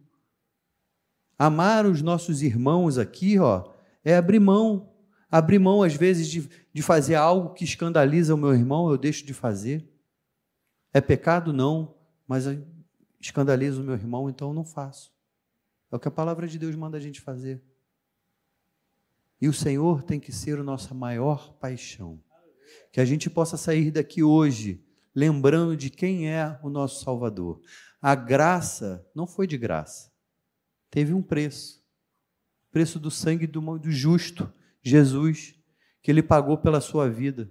Amar 1.40 1.86
os 1.86 2.02
nossos 2.02 2.42
irmãos 2.42 2.98
aqui, 2.98 3.40
ó, 3.40 3.72
é 4.04 4.18
abrir 4.18 4.42
mão. 4.42 4.94
Abrir 5.32 5.60
mão, 5.60 5.82
às 5.82 5.96
vezes, 5.96 6.28
de, 6.28 6.50
de 6.74 6.82
fazer 6.82 7.16
algo 7.16 7.54
que 7.54 7.64
escandaliza 7.64 8.36
o 8.36 8.38
meu 8.38 8.54
irmão, 8.54 8.90
eu 8.90 8.98
deixo 8.98 9.26
de 9.26 9.34
fazer. 9.34 9.90
É 10.94 11.00
pecado? 11.00 11.54
Não, 11.54 11.96
mas 12.28 12.44
escandaliza 13.22 13.80
o 13.80 13.86
meu 13.86 13.94
irmão, 13.94 14.30
então 14.30 14.50
eu 14.50 14.54
não 14.54 14.66
faço. 14.66 15.14
É 15.90 15.96
o 15.96 16.00
que 16.00 16.10
a 16.10 16.12
palavra 16.12 16.46
de 16.46 16.60
Deus 16.60 16.76
manda 16.76 16.98
a 16.98 17.00
gente 17.00 17.22
fazer. 17.22 17.64
E 19.40 19.48
o 19.48 19.54
Senhor 19.54 20.04
tem 20.04 20.20
que 20.20 20.32
ser 20.32 20.60
a 20.60 20.64
nossa 20.64 20.94
maior 20.94 21.54
paixão. 21.54 22.22
Que 22.92 23.00
a 23.00 23.06
gente 23.06 23.30
possa 23.30 23.58
sair 23.58 23.92
daqui 23.92 24.24
hoje 24.24 24.84
lembrando 25.18 25.76
de 25.76 25.90
quem 25.90 26.30
é 26.30 26.60
o 26.62 26.70
nosso 26.70 27.04
Salvador. 27.04 27.60
A 28.00 28.14
graça 28.14 29.04
não 29.16 29.26
foi 29.26 29.48
de 29.48 29.58
graça, 29.58 30.12
teve 30.92 31.12
um 31.12 31.24
preço. 31.24 31.84
Preço 32.72 33.00
do 33.00 33.10
sangue 33.10 33.48
do, 33.48 33.80
do 33.80 33.92
justo, 33.92 34.54
Jesus, 34.84 35.56
que 36.04 36.12
ele 36.12 36.22
pagou 36.22 36.58
pela 36.58 36.80
sua 36.80 37.10
vida. 37.10 37.50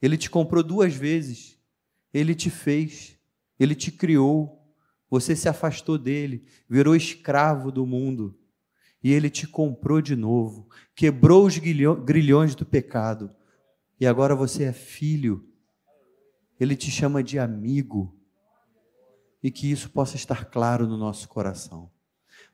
Ele 0.00 0.16
te 0.16 0.30
comprou 0.30 0.62
duas 0.62 0.94
vezes, 0.94 1.58
ele 2.12 2.34
te 2.34 2.48
fez, 2.48 3.18
ele 3.60 3.74
te 3.74 3.92
criou, 3.92 4.58
você 5.10 5.36
se 5.36 5.48
afastou 5.48 5.98
dele, 5.98 6.46
virou 6.68 6.96
escravo 6.96 7.70
do 7.70 7.84
mundo, 7.84 8.38
e 9.02 9.12
ele 9.12 9.30
te 9.30 9.46
comprou 9.46 10.00
de 10.00 10.16
novo, 10.16 10.68
quebrou 10.94 11.46
os 11.46 11.58
grilhões 11.58 12.54
do 12.54 12.66
pecado, 12.66 13.30
e 14.00 14.06
agora 14.06 14.34
você 14.34 14.64
é 14.64 14.72
filho, 14.72 15.48
ele 16.58 16.76
te 16.76 16.90
chama 16.90 17.22
de 17.22 17.38
amigo, 17.38 18.16
e 19.42 19.50
que 19.50 19.70
isso 19.70 19.90
possa 19.90 20.16
estar 20.16 20.46
claro 20.46 20.86
no 20.86 20.96
nosso 20.96 21.28
coração 21.28 21.90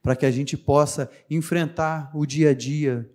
para 0.05 0.15
que 0.15 0.27
a 0.27 0.31
gente 0.31 0.55
possa 0.55 1.11
enfrentar 1.31 2.11
o 2.15 2.27
dia 2.27 2.51
a 2.51 2.55
dia, 2.55 3.11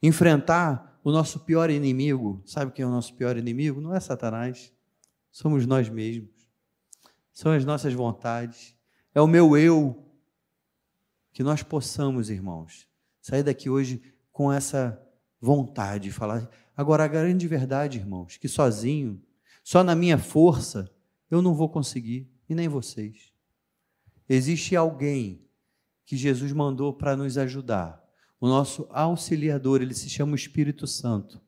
enfrentar 0.00 1.00
o 1.02 1.10
nosso 1.10 1.40
pior 1.40 1.70
inimigo. 1.70 2.40
Sabe 2.46 2.70
quem 2.70 2.84
é 2.84 2.86
o 2.86 2.90
nosso 2.90 3.16
pior 3.16 3.36
inimigo? 3.36 3.80
Não 3.80 3.92
é 3.92 3.98
Satanás, 3.98 4.72
somos 5.32 5.66
nós 5.66 5.88
mesmos. 5.88 6.30
São 7.32 7.50
as 7.50 7.64
nossas 7.64 7.92
vontades, 7.94 8.76
é 9.12 9.20
o 9.20 9.26
meu 9.26 9.56
eu. 9.56 10.08
Que 11.32 11.42
nós 11.42 11.62
possamos, 11.62 12.30
irmãos, 12.30 12.86
sair 13.20 13.42
daqui 13.42 13.70
hoje 13.70 14.02
com 14.30 14.52
essa 14.52 15.00
vontade 15.40 16.04
de 16.04 16.12
falar. 16.12 16.48
Agora, 16.76 17.04
a 17.04 17.08
grande 17.08 17.48
verdade, 17.48 17.98
irmãos, 17.98 18.36
que 18.36 18.48
sozinho, 18.48 19.20
só 19.64 19.82
na 19.82 19.94
minha 19.94 20.18
força, 20.18 20.90
eu 21.30 21.42
não 21.42 21.54
vou 21.54 21.68
conseguir, 21.68 22.30
e 22.48 22.54
nem 22.54 22.68
vocês. 22.68 23.32
Existe 24.28 24.76
alguém 24.76 25.46
que 26.04 26.16
Jesus 26.16 26.52
mandou 26.52 26.92
para 26.92 27.16
nos 27.16 27.38
ajudar. 27.38 28.02
O 28.40 28.46
nosso 28.46 28.86
auxiliador, 28.90 29.80
ele 29.80 29.94
se 29.94 30.10
chama 30.10 30.36
Espírito 30.36 30.86
Santo. 30.86 31.40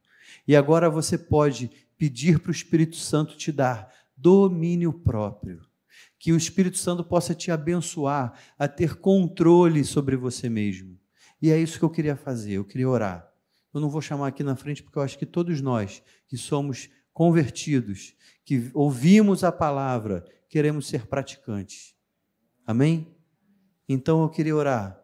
E 0.46 0.56
agora 0.56 0.88
você 0.88 1.18
pode 1.18 1.70
pedir 1.96 2.38
para 2.38 2.50
o 2.50 2.54
Espírito 2.54 2.96
Santo 2.96 3.36
te 3.36 3.52
dar 3.52 3.92
domínio 4.16 4.92
próprio. 4.92 5.62
Que 6.24 6.32
o 6.32 6.38
Espírito 6.38 6.78
Santo 6.78 7.04
possa 7.04 7.34
te 7.34 7.50
abençoar 7.50 8.32
a 8.58 8.66
ter 8.66 8.96
controle 8.96 9.84
sobre 9.84 10.16
você 10.16 10.48
mesmo. 10.48 10.98
E 11.42 11.50
é 11.50 11.58
isso 11.58 11.78
que 11.78 11.84
eu 11.84 11.90
queria 11.90 12.16
fazer, 12.16 12.54
eu 12.54 12.64
queria 12.64 12.88
orar. 12.88 13.30
Eu 13.74 13.78
não 13.78 13.90
vou 13.90 14.00
chamar 14.00 14.28
aqui 14.28 14.42
na 14.42 14.56
frente 14.56 14.82
porque 14.82 14.96
eu 14.96 15.02
acho 15.02 15.18
que 15.18 15.26
todos 15.26 15.60
nós 15.60 16.02
que 16.26 16.38
somos 16.38 16.88
convertidos, 17.12 18.14
que 18.42 18.70
ouvimos 18.72 19.44
a 19.44 19.52
palavra, 19.52 20.24
queremos 20.48 20.86
ser 20.86 21.06
praticantes. 21.06 21.94
Amém? 22.66 23.14
Então 23.86 24.22
eu 24.22 24.30
queria 24.30 24.56
orar 24.56 24.98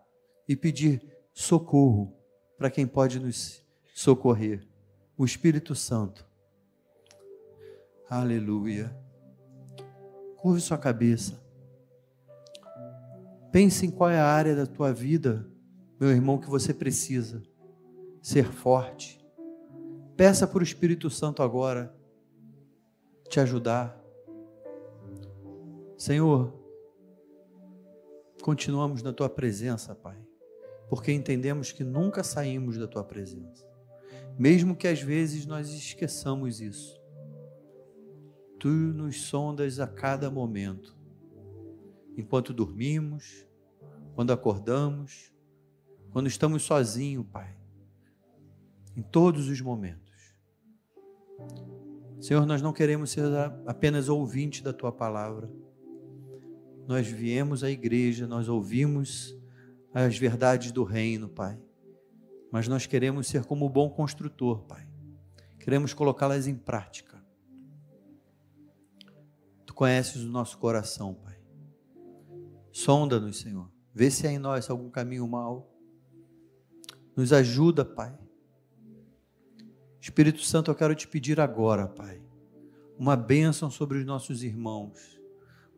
e 0.48 0.56
pedir 0.56 1.06
socorro 1.34 2.16
para 2.56 2.70
quem 2.70 2.86
pode 2.86 3.20
nos 3.20 3.62
socorrer. 3.94 4.66
O 5.18 5.26
Espírito 5.26 5.74
Santo. 5.74 6.26
Aleluia. 8.08 9.09
Curve 10.40 10.60
sua 10.60 10.78
cabeça. 10.78 11.38
Pense 13.52 13.84
em 13.84 13.90
qual 13.90 14.08
é 14.08 14.18
a 14.18 14.26
área 14.26 14.54
da 14.54 14.64
tua 14.64 14.92
vida, 14.92 15.46
meu 15.98 16.10
irmão, 16.10 16.38
que 16.38 16.48
você 16.48 16.72
precisa 16.72 17.42
ser 18.22 18.44
forte. 18.44 19.20
Peça 20.16 20.46
para 20.46 20.60
o 20.60 20.62
Espírito 20.62 21.10
Santo 21.10 21.42
agora 21.42 21.94
te 23.28 23.40
ajudar. 23.40 23.98
Senhor, 25.96 26.54
continuamos 28.42 29.02
na 29.02 29.12
tua 29.12 29.28
presença, 29.28 29.94
Pai, 29.94 30.16
porque 30.88 31.12
entendemos 31.12 31.72
que 31.72 31.84
nunca 31.84 32.22
saímos 32.22 32.78
da 32.78 32.86
tua 32.86 33.04
presença, 33.04 33.66
mesmo 34.38 34.76
que 34.76 34.88
às 34.88 35.02
vezes 35.02 35.44
nós 35.44 35.68
esqueçamos 35.70 36.60
isso. 36.60 36.99
Tu 38.60 38.68
nos 38.68 39.22
sondas 39.22 39.80
a 39.80 39.88
cada 39.88 40.30
momento, 40.30 40.96
enquanto 42.16 42.54
dormimos, 42.54 43.44
quando 44.14 44.32
acordamos, 44.32 45.32
quando 46.12 46.28
estamos 46.28 46.62
sozinhos, 46.62 47.26
Pai, 47.32 47.56
em 48.96 49.02
todos 49.02 49.48
os 49.48 49.60
momentos. 49.60 50.08
Senhor, 52.20 52.46
nós 52.46 52.62
não 52.62 52.72
queremos 52.72 53.10
ser 53.10 53.24
apenas 53.66 54.08
ouvintes 54.08 54.60
da 54.60 54.72
tua 54.72 54.92
palavra 54.92 55.50
nós 56.90 57.06
viemos 57.06 57.62
à 57.62 57.70
igreja, 57.70 58.26
nós 58.26 58.48
ouvimos 58.48 59.38
as 59.94 60.18
verdades 60.18 60.72
do 60.72 60.82
reino, 60.82 61.28
Pai. 61.28 61.56
Mas 62.50 62.66
nós 62.66 62.84
queremos 62.84 63.28
ser 63.28 63.44
como 63.44 63.64
o 63.64 63.70
bom 63.70 63.88
construtor, 63.88 64.64
Pai. 64.64 64.88
Queremos 65.60 65.94
colocá-las 65.94 66.48
em 66.48 66.56
prática. 66.56 67.09
Conheces 69.80 70.22
o 70.22 70.28
nosso 70.28 70.58
coração, 70.58 71.14
Pai. 71.14 71.38
Sonda-nos, 72.70 73.40
Senhor. 73.40 73.72
Vê 73.94 74.10
se 74.10 74.26
há 74.26 74.30
em 74.30 74.38
nós 74.38 74.68
algum 74.68 74.90
caminho 74.90 75.26
mau. 75.26 75.74
Nos 77.16 77.32
ajuda, 77.32 77.82
Pai. 77.82 78.14
Espírito 79.98 80.42
Santo, 80.42 80.70
eu 80.70 80.74
quero 80.74 80.94
te 80.94 81.08
pedir 81.08 81.40
agora, 81.40 81.88
Pai, 81.88 82.20
uma 82.98 83.16
bênção 83.16 83.70
sobre 83.70 83.96
os 83.96 84.04
nossos 84.04 84.42
irmãos 84.42 85.18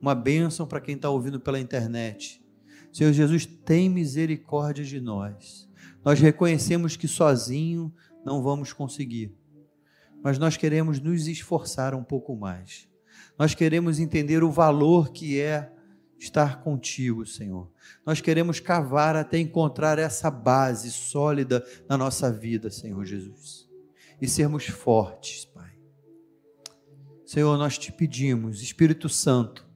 uma 0.01 0.17
bênção 0.17 0.67
para 0.67 0.81
quem 0.81 0.97
está 0.97 1.09
ouvindo 1.09 1.39
pela 1.39 1.61
internet. 1.61 2.45
Senhor 2.93 3.13
Jesus, 3.13 3.47
tem 3.47 3.89
misericórdia 3.89 4.85
de 4.85 5.01
nós. 5.01 5.71
Nós 6.05 6.19
reconhecemos 6.19 6.97
que 6.97 7.07
sozinho 7.07 7.95
não 8.27 8.43
vamos 8.43 8.73
conseguir, 8.73 9.33
mas 10.21 10.41
nós 10.41 10.57
queremos 10.57 10.99
nos 10.99 11.29
esforçar 11.29 11.95
um 11.95 12.03
pouco 12.03 12.35
mais. 12.35 12.91
Nós 13.39 13.55
queremos 13.55 13.99
entender 13.99 14.43
o 14.43 14.51
valor 14.51 15.11
que 15.11 15.41
é 15.41 15.73
estar 16.19 16.63
contigo, 16.63 17.27
Senhor. 17.27 17.71
Nós 18.07 18.21
queremos 18.21 18.61
cavar 18.61 19.17
até 19.17 19.39
encontrar 19.39 19.99
essa 19.99 20.31
base 20.31 20.91
sólida 20.91 21.65
na 21.89 21.99
nossa 21.99 22.31
vida, 22.31 22.71
Senhor 22.71 23.05
Jesus, 23.05 23.69
e 24.21 24.29
sermos 24.29 24.67
fortes, 24.67 25.45
Pai. 25.47 25.73
Senhor, 27.27 27.57
nós 27.57 27.77
te 27.79 27.91
pedimos, 27.91 28.63
Espírito 28.63 29.09
Santo, 29.09 29.67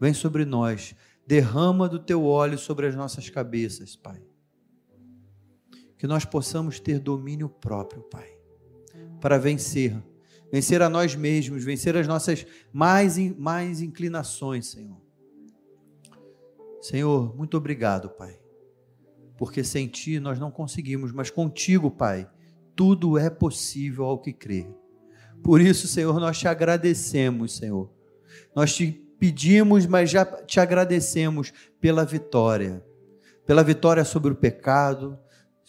vem 0.00 0.14
sobre 0.14 0.44
nós, 0.44 0.94
derrama 1.26 1.88
do 1.88 1.98
teu 1.98 2.24
óleo 2.24 2.58
sobre 2.58 2.86
as 2.86 2.94
nossas 2.94 3.28
cabeças, 3.28 3.96
Pai. 3.96 4.22
Que 5.98 6.06
nós 6.06 6.24
possamos 6.24 6.78
ter 6.80 6.98
domínio 7.00 7.48
próprio, 7.48 8.02
Pai, 8.02 8.30
para 9.20 9.38
vencer, 9.38 10.00
vencer 10.56 10.80
a 10.80 10.88
nós 10.88 11.14
mesmos, 11.14 11.62
vencer 11.62 11.94
as 11.98 12.06
nossas 12.06 12.46
mais, 12.72 13.18
mais 13.36 13.82
inclinações, 13.82 14.68
Senhor 14.68 14.96
Senhor, 16.80 17.36
muito 17.36 17.58
obrigado, 17.58 18.08
Pai, 18.08 18.38
porque 19.36 19.62
sem 19.62 19.86
Ti 19.86 20.18
nós 20.18 20.38
não 20.38 20.50
conseguimos, 20.50 21.12
mas 21.12 21.28
contigo, 21.28 21.90
Pai, 21.90 22.26
tudo 22.74 23.18
é 23.18 23.28
possível 23.28 24.04
ao 24.04 24.18
que 24.18 24.32
crê. 24.32 24.66
Por 25.42 25.60
isso, 25.60 25.86
Senhor, 25.86 26.18
nós 26.18 26.38
te 26.38 26.48
agradecemos, 26.48 27.56
Senhor. 27.56 27.90
Nós 28.54 28.74
te 28.74 28.92
pedimos, 29.18 29.84
mas 29.84 30.10
já 30.10 30.24
te 30.24 30.58
agradecemos 30.58 31.52
pela 31.80 32.02
vitória, 32.02 32.82
pela 33.44 33.62
vitória 33.62 34.04
sobre 34.04 34.32
o 34.32 34.36
pecado, 34.36 35.18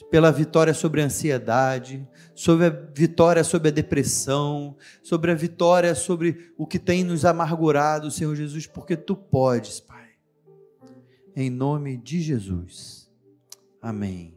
pela 0.10 0.32
vitória 0.32 0.74
sobre 0.74 1.02
a 1.02 1.06
ansiedade, 1.06 2.08
sobre 2.36 2.66
a 2.66 2.70
vitória 2.70 3.43
sobre 3.43 3.70
a 3.70 3.72
depressão, 3.72 4.76
sobre 5.04 5.32
a 5.32 5.36
vitória 5.36 5.95
sobre 5.95 6.54
o 6.58 6.66
que 6.66 6.80
tem 6.80 7.04
nos 7.04 7.26
amargurado, 7.26 8.12
Senhor 8.12 8.36
Jesus, 8.36 8.68
porque 8.68 8.95
tu 8.95 9.16
podes, 9.16 9.80
Pai 9.80 9.98
em 11.38 11.52
nome 11.52 11.98
de 11.98 12.20
Jesus. 12.20 13.08
Amém. 13.80 14.37